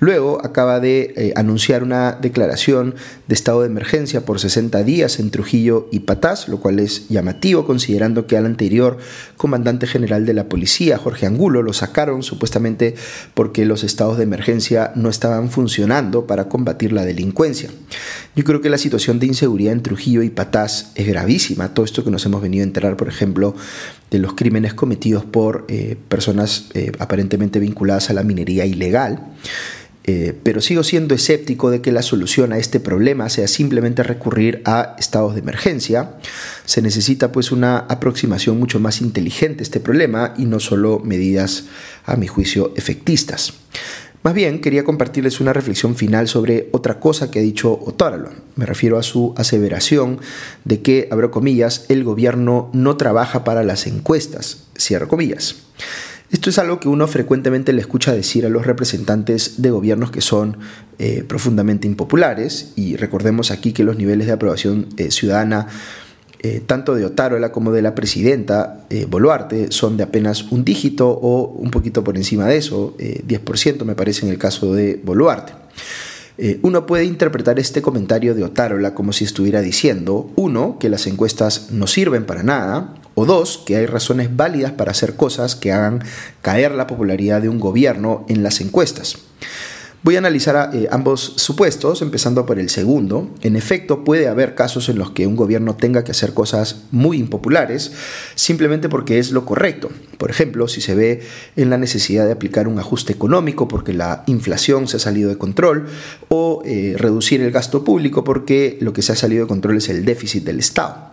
Luego 0.00 0.44
acaba 0.44 0.80
de 0.80 1.12
eh, 1.16 1.32
anunciar 1.34 1.82
una 1.82 2.12
declaración 2.12 2.94
de 3.26 3.34
estado 3.34 3.62
de 3.62 3.66
emergencia 3.66 4.24
por 4.24 4.38
60 4.38 4.82
días 4.84 5.18
en 5.18 5.30
Trujillo 5.30 5.88
y 5.90 6.00
Patás, 6.00 6.48
lo 6.48 6.60
cual 6.60 6.78
es 6.78 7.08
llamativo 7.08 7.66
considerando 7.66 8.26
que 8.26 8.36
al 8.36 8.46
anterior 8.46 8.98
comandante 9.36 9.86
general 9.86 10.24
de 10.24 10.34
la 10.34 10.48
policía, 10.48 10.98
Jorge 10.98 11.26
Angulo, 11.26 11.62
lo 11.62 11.72
sacaron 11.72 12.22
supuestamente 12.22 12.94
porque 13.34 13.64
los 13.64 13.82
estados 13.82 14.18
de 14.18 14.24
emergencia 14.24 14.92
no 14.94 15.08
estaban 15.08 15.50
funcionando 15.50 16.26
para 16.26 16.48
combatir 16.48 16.92
la 16.92 17.04
delincuencia. 17.04 17.70
Yo 18.36 18.44
creo 18.44 18.60
que 18.60 18.70
la 18.70 18.78
situación 18.78 19.18
de 19.18 19.26
inseguridad 19.26 19.72
en 19.72 19.82
Trujillo 19.82 20.22
y 20.22 20.30
Patás 20.30 20.92
es 20.94 21.06
gravísima. 21.06 21.74
Todo 21.74 21.84
esto 21.84 22.04
que 22.04 22.10
nos 22.10 22.24
hemos 22.24 22.40
venido 22.40 22.62
a 22.62 22.66
enterar, 22.66 22.96
por 22.96 23.08
ejemplo, 23.08 23.54
de 24.10 24.18
los 24.18 24.34
crímenes 24.34 24.74
cometidos 24.74 25.24
por 25.24 25.64
eh, 25.68 25.96
personas 26.08 26.66
eh, 26.74 26.92
aparentemente 26.98 27.58
vinculadas 27.58 28.10
a 28.10 28.14
la 28.14 28.22
minería 28.22 28.64
ilegal. 28.64 29.20
Eh, 30.10 30.32
pero 30.42 30.62
sigo 30.62 30.84
siendo 30.84 31.14
escéptico 31.14 31.70
de 31.70 31.82
que 31.82 31.92
la 31.92 32.00
solución 32.00 32.54
a 32.54 32.56
este 32.56 32.80
problema 32.80 33.28
sea 33.28 33.46
simplemente 33.46 34.02
recurrir 34.02 34.62
a 34.64 34.96
estados 34.98 35.34
de 35.34 35.40
emergencia. 35.40 36.12
Se 36.64 36.80
necesita 36.80 37.30
pues 37.30 37.52
una 37.52 37.76
aproximación 37.76 38.58
mucho 38.58 38.80
más 38.80 39.02
inteligente 39.02 39.60
a 39.60 39.64
este 39.64 39.80
problema 39.80 40.32
y 40.38 40.46
no 40.46 40.60
solo 40.60 40.98
medidas, 41.00 41.64
a 42.06 42.16
mi 42.16 42.26
juicio, 42.26 42.72
efectistas. 42.74 43.52
Más 44.22 44.32
bien, 44.32 44.62
quería 44.62 44.82
compartirles 44.82 45.40
una 45.40 45.52
reflexión 45.52 45.94
final 45.94 46.26
sobre 46.26 46.70
otra 46.72 46.98
cosa 47.00 47.30
que 47.30 47.40
ha 47.40 47.42
dicho 47.42 47.78
Otáralo. 47.78 48.30
Me 48.56 48.64
refiero 48.64 48.96
a 48.98 49.02
su 49.02 49.34
aseveración 49.36 50.20
de 50.64 50.80
que, 50.80 51.08
abro 51.10 51.30
comillas, 51.30 51.84
el 51.90 52.02
gobierno 52.02 52.70
no 52.72 52.96
trabaja 52.96 53.44
para 53.44 53.62
las 53.62 53.86
encuestas, 53.86 54.68
cierro 54.74 55.06
comillas. 55.06 55.56
Esto 56.30 56.50
es 56.50 56.58
algo 56.58 56.78
que 56.78 56.88
uno 56.88 57.06
frecuentemente 57.06 57.72
le 57.72 57.80
escucha 57.80 58.12
decir 58.12 58.44
a 58.44 58.50
los 58.50 58.66
representantes 58.66 59.62
de 59.62 59.70
gobiernos 59.70 60.10
que 60.10 60.20
son 60.20 60.58
eh, 60.98 61.24
profundamente 61.26 61.86
impopulares 61.86 62.72
y 62.76 62.96
recordemos 62.96 63.50
aquí 63.50 63.72
que 63.72 63.82
los 63.82 63.96
niveles 63.96 64.26
de 64.26 64.34
aprobación 64.34 64.88
eh, 64.98 65.10
ciudadana 65.10 65.68
eh, 66.40 66.62
tanto 66.64 66.94
de 66.94 67.06
Otárola 67.06 67.50
como 67.50 67.72
de 67.72 67.82
la 67.82 67.94
presidenta 67.94 68.86
Boluarte 69.08 69.72
son 69.72 69.96
de 69.96 70.04
apenas 70.04 70.52
un 70.52 70.64
dígito 70.64 71.08
o 71.08 71.46
un 71.46 71.70
poquito 71.70 72.04
por 72.04 72.16
encima 72.16 72.46
de 72.46 72.58
eso, 72.58 72.94
10% 72.96 73.84
me 73.84 73.96
parece 73.96 74.24
en 74.24 74.30
el 74.30 74.38
caso 74.38 74.72
de 74.72 75.00
Boluarte. 75.02 75.52
Uno 76.62 76.86
puede 76.86 77.04
interpretar 77.04 77.58
este 77.58 77.82
comentario 77.82 78.36
de 78.36 78.44
Otárola 78.44 78.94
como 78.94 79.12
si 79.12 79.24
estuviera 79.24 79.60
diciendo, 79.60 80.30
uno, 80.36 80.78
que 80.78 80.88
las 80.88 81.08
encuestas 81.08 81.72
no 81.72 81.88
sirven 81.88 82.24
para 82.24 82.44
nada, 82.44 82.94
o 83.18 83.26
dos, 83.26 83.62
que 83.66 83.76
hay 83.76 83.86
razones 83.86 84.36
válidas 84.36 84.72
para 84.72 84.92
hacer 84.92 85.16
cosas 85.16 85.56
que 85.56 85.72
hagan 85.72 86.04
caer 86.40 86.72
la 86.72 86.86
popularidad 86.86 87.42
de 87.42 87.48
un 87.48 87.58
gobierno 87.58 88.24
en 88.28 88.42
las 88.42 88.60
encuestas. 88.60 89.18
Voy 90.04 90.14
a 90.14 90.18
analizar 90.18 90.70
eh, 90.72 90.86
ambos 90.92 91.32
supuestos, 91.36 92.02
empezando 92.02 92.46
por 92.46 92.60
el 92.60 92.70
segundo. 92.70 93.28
En 93.42 93.56
efecto, 93.56 94.04
puede 94.04 94.28
haber 94.28 94.54
casos 94.54 94.88
en 94.88 94.96
los 94.96 95.10
que 95.10 95.26
un 95.26 95.34
gobierno 95.34 95.74
tenga 95.74 96.04
que 96.04 96.12
hacer 96.12 96.34
cosas 96.34 96.84
muy 96.92 97.18
impopulares 97.18 97.90
simplemente 98.36 98.88
porque 98.88 99.18
es 99.18 99.32
lo 99.32 99.44
correcto. 99.44 99.90
Por 100.16 100.30
ejemplo, 100.30 100.68
si 100.68 100.80
se 100.80 100.94
ve 100.94 101.22
en 101.56 101.68
la 101.68 101.78
necesidad 101.78 102.26
de 102.26 102.32
aplicar 102.32 102.68
un 102.68 102.78
ajuste 102.78 103.12
económico 103.12 103.66
porque 103.66 103.92
la 103.92 104.22
inflación 104.28 104.86
se 104.86 104.98
ha 104.98 105.00
salido 105.00 105.30
de 105.30 105.36
control 105.36 105.88
o 106.28 106.62
eh, 106.64 106.94
reducir 106.96 107.42
el 107.42 107.50
gasto 107.50 107.82
público 107.82 108.22
porque 108.22 108.78
lo 108.80 108.92
que 108.92 109.02
se 109.02 109.12
ha 109.12 109.16
salido 109.16 109.44
de 109.44 109.48
control 109.48 109.78
es 109.78 109.88
el 109.88 110.04
déficit 110.04 110.44
del 110.44 110.60
Estado. 110.60 111.07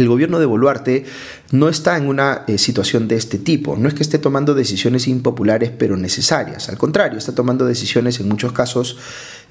El 0.00 0.08
gobierno 0.08 0.38
de 0.38 0.46
Boluarte 0.46 1.04
no 1.52 1.68
está 1.68 1.98
en 1.98 2.06
una 2.06 2.44
eh, 2.46 2.56
situación 2.56 3.06
de 3.06 3.16
este 3.16 3.38
tipo. 3.38 3.76
No 3.76 3.86
es 3.86 3.94
que 3.94 4.02
esté 4.02 4.18
tomando 4.18 4.54
decisiones 4.54 5.06
impopulares 5.08 5.70
pero 5.70 5.96
necesarias. 5.96 6.70
Al 6.70 6.78
contrario, 6.78 7.18
está 7.18 7.34
tomando 7.34 7.66
decisiones 7.66 8.18
en 8.18 8.28
muchos 8.28 8.52
casos 8.52 8.96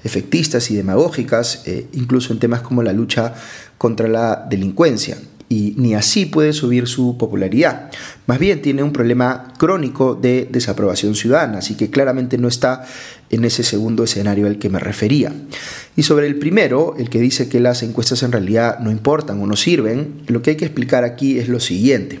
efectistas 0.02 0.70
y 0.70 0.74
demagógicas, 0.74 1.62
eh, 1.66 1.86
incluso 1.92 2.32
en 2.32 2.40
temas 2.40 2.62
como 2.62 2.82
la 2.82 2.92
lucha 2.92 3.34
contra 3.78 4.08
la 4.08 4.44
delincuencia 4.50 5.18
y 5.48 5.74
ni 5.76 5.94
así 5.94 6.26
puede 6.26 6.52
subir 6.52 6.86
su 6.86 7.16
popularidad. 7.18 7.90
Más 8.26 8.38
bien 8.38 8.62
tiene 8.62 8.84
un 8.84 8.92
problema 8.92 9.52
crónico 9.58 10.14
de 10.14 10.48
desaprobación 10.50 11.16
ciudadana, 11.16 11.58
así 11.58 11.76
que 11.76 11.90
claramente 11.90 12.38
no 12.38 12.46
está 12.46 12.86
en 13.30 13.44
ese 13.44 13.62
segundo 13.62 14.04
escenario 14.04 14.46
al 14.46 14.58
que 14.58 14.68
me 14.68 14.80
refería. 14.80 15.32
Y 15.96 16.02
sobre 16.02 16.26
el 16.26 16.36
primero, 16.36 16.94
el 16.98 17.10
que 17.10 17.20
dice 17.20 17.48
que 17.48 17.60
las 17.60 17.82
encuestas 17.82 18.22
en 18.22 18.32
realidad 18.32 18.78
no 18.80 18.90
importan 18.90 19.40
o 19.40 19.46
no 19.46 19.56
sirven, 19.56 20.22
lo 20.26 20.42
que 20.42 20.50
hay 20.50 20.56
que 20.56 20.64
explicar 20.64 21.04
aquí 21.04 21.38
es 21.38 21.48
lo 21.48 21.60
siguiente. 21.60 22.20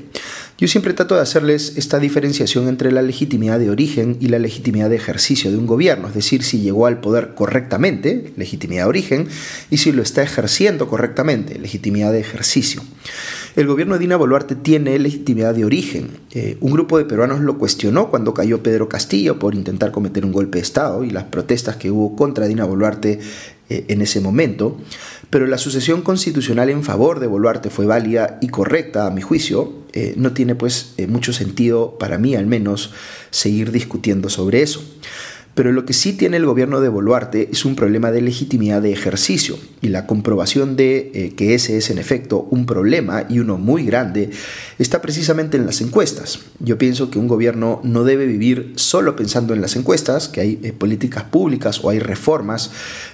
Yo 0.60 0.68
siempre 0.68 0.92
trato 0.92 1.14
de 1.14 1.22
hacerles 1.22 1.78
esta 1.78 1.98
diferenciación 1.98 2.68
entre 2.68 2.92
la 2.92 3.00
legitimidad 3.00 3.58
de 3.58 3.70
origen 3.70 4.18
y 4.20 4.28
la 4.28 4.38
legitimidad 4.38 4.90
de 4.90 4.96
ejercicio 4.96 5.50
de 5.50 5.56
un 5.56 5.66
gobierno, 5.66 6.08
es 6.08 6.14
decir, 6.14 6.42
si 6.42 6.60
llegó 6.60 6.86
al 6.86 7.00
poder 7.00 7.34
correctamente, 7.34 8.34
legitimidad 8.36 8.82
de 8.82 8.88
origen, 8.90 9.28
y 9.70 9.78
si 9.78 9.90
lo 9.90 10.02
está 10.02 10.22
ejerciendo 10.22 10.86
correctamente, 10.86 11.58
legitimidad 11.58 12.12
de 12.12 12.20
ejercicio. 12.20 12.82
El 13.56 13.66
gobierno 13.66 13.94
de 13.94 14.00
Dina 14.00 14.16
Boluarte 14.16 14.54
tiene 14.54 14.96
legitimidad 14.98 15.54
de 15.54 15.64
origen. 15.64 16.10
Eh, 16.30 16.56
un 16.60 16.72
grupo 16.72 16.98
de 16.98 17.04
peruanos 17.04 17.40
lo 17.40 17.58
cuestionó 17.58 18.08
cuando 18.08 18.32
cayó 18.32 18.62
Pedro 18.62 18.88
Castillo 18.88 19.40
por 19.40 19.56
intentar 19.56 19.90
cometer 19.90 20.24
un 20.24 20.30
golpe 20.30 20.58
de 20.58 20.62
Estado 20.62 21.02
y 21.02 21.10
las 21.10 21.24
protestas 21.24 21.74
que 21.74 21.90
hubo 21.90 22.14
contra 22.14 22.46
Dina 22.46 22.64
Boluarte 22.64 23.18
eh, 23.68 23.86
en 23.88 24.02
ese 24.02 24.20
momento, 24.20 24.78
pero 25.30 25.48
la 25.48 25.58
sucesión 25.58 26.02
constitucional 26.02 26.70
en 26.70 26.84
favor 26.84 27.18
de 27.18 27.26
Boluarte 27.26 27.70
fue 27.70 27.86
válida 27.86 28.38
y 28.40 28.48
correcta 28.48 29.06
a 29.06 29.10
mi 29.10 29.20
juicio. 29.20 29.80
Eh, 29.92 30.14
no 30.16 30.32
tiene 30.32 30.54
pues 30.54 30.94
mucho 31.08 31.32
sentido, 31.32 31.98
para 31.98 32.18
mí 32.18 32.36
al 32.36 32.46
menos, 32.46 32.92
seguir 33.30 33.72
discutiendo 33.72 34.28
sobre 34.28 34.62
eso. 34.62 34.80
Pero 35.60 35.72
lo 35.72 35.84
que 35.84 35.92
sí 35.92 36.14
tiene 36.14 36.38
el 36.38 36.46
gobierno 36.46 36.80
de 36.80 36.88
Boluarte 36.88 37.50
es 37.52 37.66
un 37.66 37.76
problema 37.76 38.10
de 38.10 38.22
legitimidad 38.22 38.80
de 38.80 38.92
ejercicio 38.92 39.58
y 39.82 39.88
la 39.88 40.06
comprobación 40.06 40.74
de 40.74 41.10
eh, 41.12 41.34
que 41.36 41.52
ese 41.52 41.76
es 41.76 41.90
en 41.90 41.98
efecto 41.98 42.48
un 42.50 42.64
problema 42.64 43.26
y 43.28 43.40
uno 43.40 43.58
muy 43.58 43.84
grande 43.84 44.30
está 44.78 45.02
precisamente 45.02 45.58
en 45.58 45.66
las 45.66 45.82
encuestas. 45.82 46.38
Yo 46.60 46.78
pienso 46.78 47.10
que 47.10 47.18
un 47.18 47.28
gobierno 47.28 47.82
no 47.84 48.04
debe 48.04 48.24
vivir 48.24 48.72
solo 48.76 49.16
pensando 49.16 49.52
en 49.52 49.60
las 49.60 49.76
encuestas, 49.76 50.28
que 50.28 50.40
hay 50.40 50.60
eh, 50.62 50.72
políticas 50.72 51.24
públicas 51.24 51.80
o 51.84 51.90
hay 51.90 51.98
reformas 51.98 52.70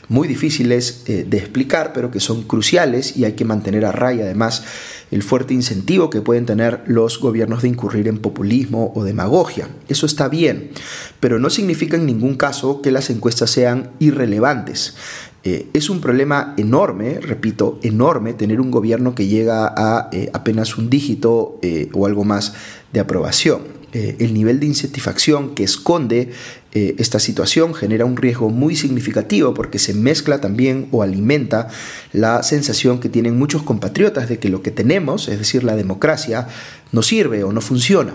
muy 0.08 0.28
difíciles 0.28 1.02
eh, 1.06 1.26
de 1.28 1.38
explicar, 1.38 1.92
pero 1.92 2.12
que 2.12 2.20
son 2.20 2.44
cruciales 2.44 3.16
y 3.16 3.24
hay 3.24 3.32
que 3.32 3.44
mantener 3.44 3.84
a 3.84 3.90
raya 3.90 4.22
además 4.22 4.62
el 5.10 5.22
fuerte 5.22 5.54
incentivo 5.54 6.10
que 6.10 6.20
pueden 6.20 6.46
tener 6.46 6.82
los 6.86 7.20
gobiernos 7.20 7.62
de 7.62 7.68
incurrir 7.68 8.08
en 8.08 8.18
populismo 8.18 8.92
o 8.94 9.04
demagogia. 9.04 9.68
Eso 9.88 10.06
está 10.06 10.28
bien, 10.28 10.70
pero 11.20 11.38
no 11.38 11.50
significa 11.50 11.96
en 11.96 12.06
ningún 12.06 12.36
caso 12.36 12.82
que 12.82 12.90
las 12.90 13.10
encuestas 13.10 13.50
sean 13.50 13.90
irrelevantes. 13.98 14.94
Eh, 15.44 15.68
es 15.74 15.90
un 15.90 16.00
problema 16.00 16.54
enorme, 16.56 17.20
repito, 17.20 17.78
enorme 17.82 18.34
tener 18.34 18.60
un 18.60 18.72
gobierno 18.72 19.14
que 19.14 19.28
llega 19.28 19.72
a 19.76 20.08
eh, 20.10 20.28
apenas 20.32 20.76
un 20.76 20.90
dígito 20.90 21.60
eh, 21.62 21.88
o 21.92 22.06
algo 22.06 22.24
más 22.24 22.54
de 22.92 22.98
aprobación. 22.98 23.75
Eh, 23.96 24.16
el 24.18 24.34
nivel 24.34 24.60
de 24.60 24.66
insatisfacción 24.66 25.54
que 25.54 25.64
esconde 25.64 26.30
eh, 26.72 26.96
esta 26.98 27.18
situación 27.18 27.72
genera 27.72 28.04
un 28.04 28.18
riesgo 28.18 28.50
muy 28.50 28.76
significativo 28.76 29.54
porque 29.54 29.78
se 29.78 29.94
mezcla 29.94 30.38
también 30.38 30.88
o 30.90 31.02
alimenta 31.02 31.68
la 32.12 32.42
sensación 32.42 33.00
que 33.00 33.08
tienen 33.08 33.38
muchos 33.38 33.62
compatriotas 33.62 34.28
de 34.28 34.38
que 34.38 34.50
lo 34.50 34.60
que 34.60 34.70
tenemos, 34.70 35.28
es 35.28 35.38
decir, 35.38 35.64
la 35.64 35.76
democracia, 35.76 36.46
no 36.92 37.00
sirve 37.00 37.42
o 37.42 37.52
no 37.52 37.62
funciona. 37.62 38.12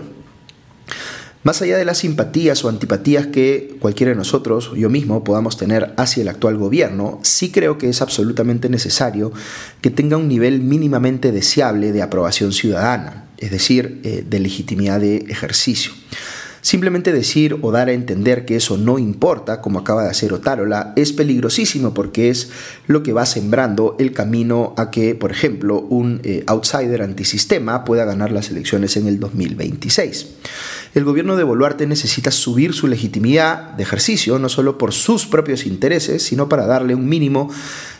Más 1.42 1.60
allá 1.62 1.76
de 1.76 1.84
las 1.84 1.98
simpatías 1.98 2.64
o 2.64 2.68
antipatías 2.68 3.26
que 3.26 3.76
cualquiera 3.80 4.10
de 4.10 4.16
nosotros, 4.16 4.70
yo 4.76 4.88
mismo, 4.88 5.24
podamos 5.24 5.56
tener 5.56 5.94
hacia 5.96 6.20
el 6.20 6.28
actual 6.28 6.58
gobierno, 6.58 7.18
sí 7.22 7.50
creo 7.50 7.76
que 7.76 7.88
es 7.88 8.02
absolutamente 8.02 8.68
necesario 8.68 9.32
que 9.80 9.90
tenga 9.90 10.16
un 10.16 10.28
nivel 10.28 10.60
mínimamente 10.60 11.32
deseable 11.32 11.90
de 11.90 12.02
aprobación 12.02 12.52
ciudadana 12.52 13.31
es 13.42 13.50
decir, 13.50 14.00
eh, 14.04 14.24
de 14.26 14.38
legitimidad 14.38 15.00
de 15.00 15.16
ejercicio. 15.28 15.92
Simplemente 16.62 17.12
decir 17.12 17.58
o 17.60 17.72
dar 17.72 17.88
a 17.88 17.92
entender 17.92 18.44
que 18.44 18.54
eso 18.54 18.78
no 18.78 19.00
importa, 19.00 19.60
como 19.60 19.80
acaba 19.80 20.04
de 20.04 20.10
hacer 20.10 20.32
Otárola, 20.32 20.92
es 20.94 21.12
peligrosísimo 21.12 21.92
porque 21.92 22.30
es 22.30 22.50
lo 22.86 23.02
que 23.02 23.12
va 23.12 23.26
sembrando 23.26 23.96
el 23.98 24.12
camino 24.12 24.72
a 24.76 24.92
que, 24.92 25.16
por 25.16 25.32
ejemplo, 25.32 25.80
un 25.80 26.20
eh, 26.22 26.44
outsider 26.46 27.02
antisistema 27.02 27.84
pueda 27.84 28.04
ganar 28.04 28.30
las 28.30 28.48
elecciones 28.50 28.96
en 28.96 29.08
el 29.08 29.18
2026. 29.18 30.28
El 30.94 31.02
gobierno 31.02 31.34
de 31.36 31.42
Boluarte 31.42 31.88
necesita 31.88 32.30
subir 32.30 32.74
su 32.74 32.86
legitimidad 32.86 33.72
de 33.72 33.82
ejercicio, 33.82 34.38
no 34.38 34.48
solo 34.48 34.78
por 34.78 34.92
sus 34.92 35.26
propios 35.26 35.66
intereses, 35.66 36.22
sino 36.22 36.48
para 36.48 36.66
darle 36.66 36.94
un 36.94 37.08
mínimo 37.08 37.50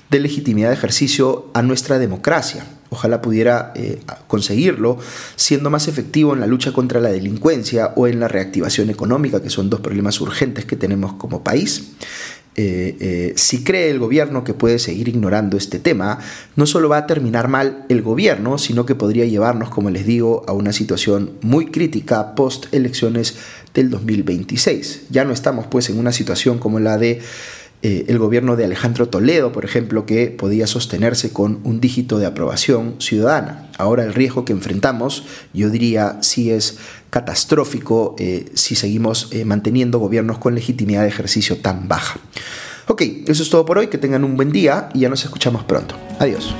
de 0.09 0.21
legitimidad 0.21 0.69
de 0.69 0.75
ejercicio 0.75 1.51
a 1.53 1.63
nuestra 1.63 1.99
democracia. 1.99 2.65
Ojalá 2.93 3.23
pudiera 3.23 3.73
eh, 3.75 4.01
conseguirlo 4.27 4.99
siendo 5.35 5.71
más 5.71 5.89
efectivo 5.89 6.35
en 6.35 6.41
la 6.41 6.47
lucha 6.47 6.75
contra 6.75 7.01
la 7.01 7.09
delincuencia 7.09 7.95
o 7.97 8.07
en 8.07 8.21
la 8.21 8.29
reactivación 8.29 8.91
económica, 8.91 9.41
que 9.41 9.49
son 9.49 9.71
dos 9.71 9.81
problemas 9.81 10.21
urgentes 10.21 10.67
que 10.67 10.77
tenemos 10.77 11.15
como 11.15 11.43
país. 11.43 11.95
Eh, 12.55 12.99
eh, 13.01 13.33
si 13.37 13.65
cree 13.65 13.89
el 13.89 13.99
gobierno 13.99 14.45
que 14.45 14.53
puede 14.53 14.79
seguir 14.79 15.09
ignorando 15.09 15.57
este 15.57 15.79
tema, 15.79 16.19
no 16.55 16.67
solo 16.67 16.91
va 16.91 16.99
a 16.99 17.07
terminar 17.07 17.49
mal 17.49 17.87
el 17.89 18.03
gobierno, 18.03 18.59
sino 18.59 18.85
que 18.85 18.95
podría 18.95 19.25
llevarnos, 19.25 19.71
como 19.71 19.89
les 19.89 20.05
digo, 20.05 20.45
a 20.47 20.53
una 20.53 20.75
situación 20.75 21.33
muy 21.41 21.71
crítica 21.71 22.35
post 22.35 22.67
elecciones 22.75 23.37
del 23.73 23.89
2026. 23.89 25.05
Ya 25.09 25.25
no 25.25 25.33
estamos 25.33 25.67
pues 25.67 25.89
en 25.89 25.99
una 25.99 26.13
situación 26.13 26.59
como 26.59 26.79
la 26.79 26.99
de 26.99 27.23
eh, 27.83 28.05
el 28.07 28.19
gobierno 28.19 28.55
de 28.55 28.65
Alejandro 28.65 29.09
Toledo, 29.09 29.51
por 29.51 29.65
ejemplo, 29.65 30.07
que 30.07 30.29
podía 30.29 30.67
sostenerse 30.69 31.33
con 31.33 31.61
un 31.65 31.81
dígito 31.81 32.19
de 32.19 32.27
aprobación 32.27 32.95
ciudadana. 32.99 33.69
Ahora 33.77 34.05
el 34.05 34.15
riesgo 34.15 34.45
que 34.45 34.53
enfrentamos, 34.53 35.25
yo 35.53 35.69
diría, 35.69 36.19
sí 36.23 36.51
es 36.51 36.79
catastrófico 37.11 38.15
eh, 38.19 38.47
si 38.55 38.77
seguimos 38.77 39.29
eh, 39.33 39.45
manteniendo 39.45 39.99
gobiernos 39.99 40.39
con 40.39 40.55
legitimidad 40.55 41.03
de 41.03 41.09
ejercicio 41.09 41.59
tan 41.59 41.89
baja. 41.89 42.21
Ok, 42.87 43.03
eso 43.27 43.43
es 43.43 43.51
todo 43.51 43.65
por 43.65 43.79
hoy, 43.79 43.89
que 43.89 43.99
tengan 43.99 44.25
un 44.25 44.37
buen 44.37 44.53
día 44.53 44.89
y 44.95 45.01
ya 45.01 45.09
nos 45.09 45.25
escuchamos 45.25 45.65
pronto. 45.65 45.97
Adiós. 46.19 46.55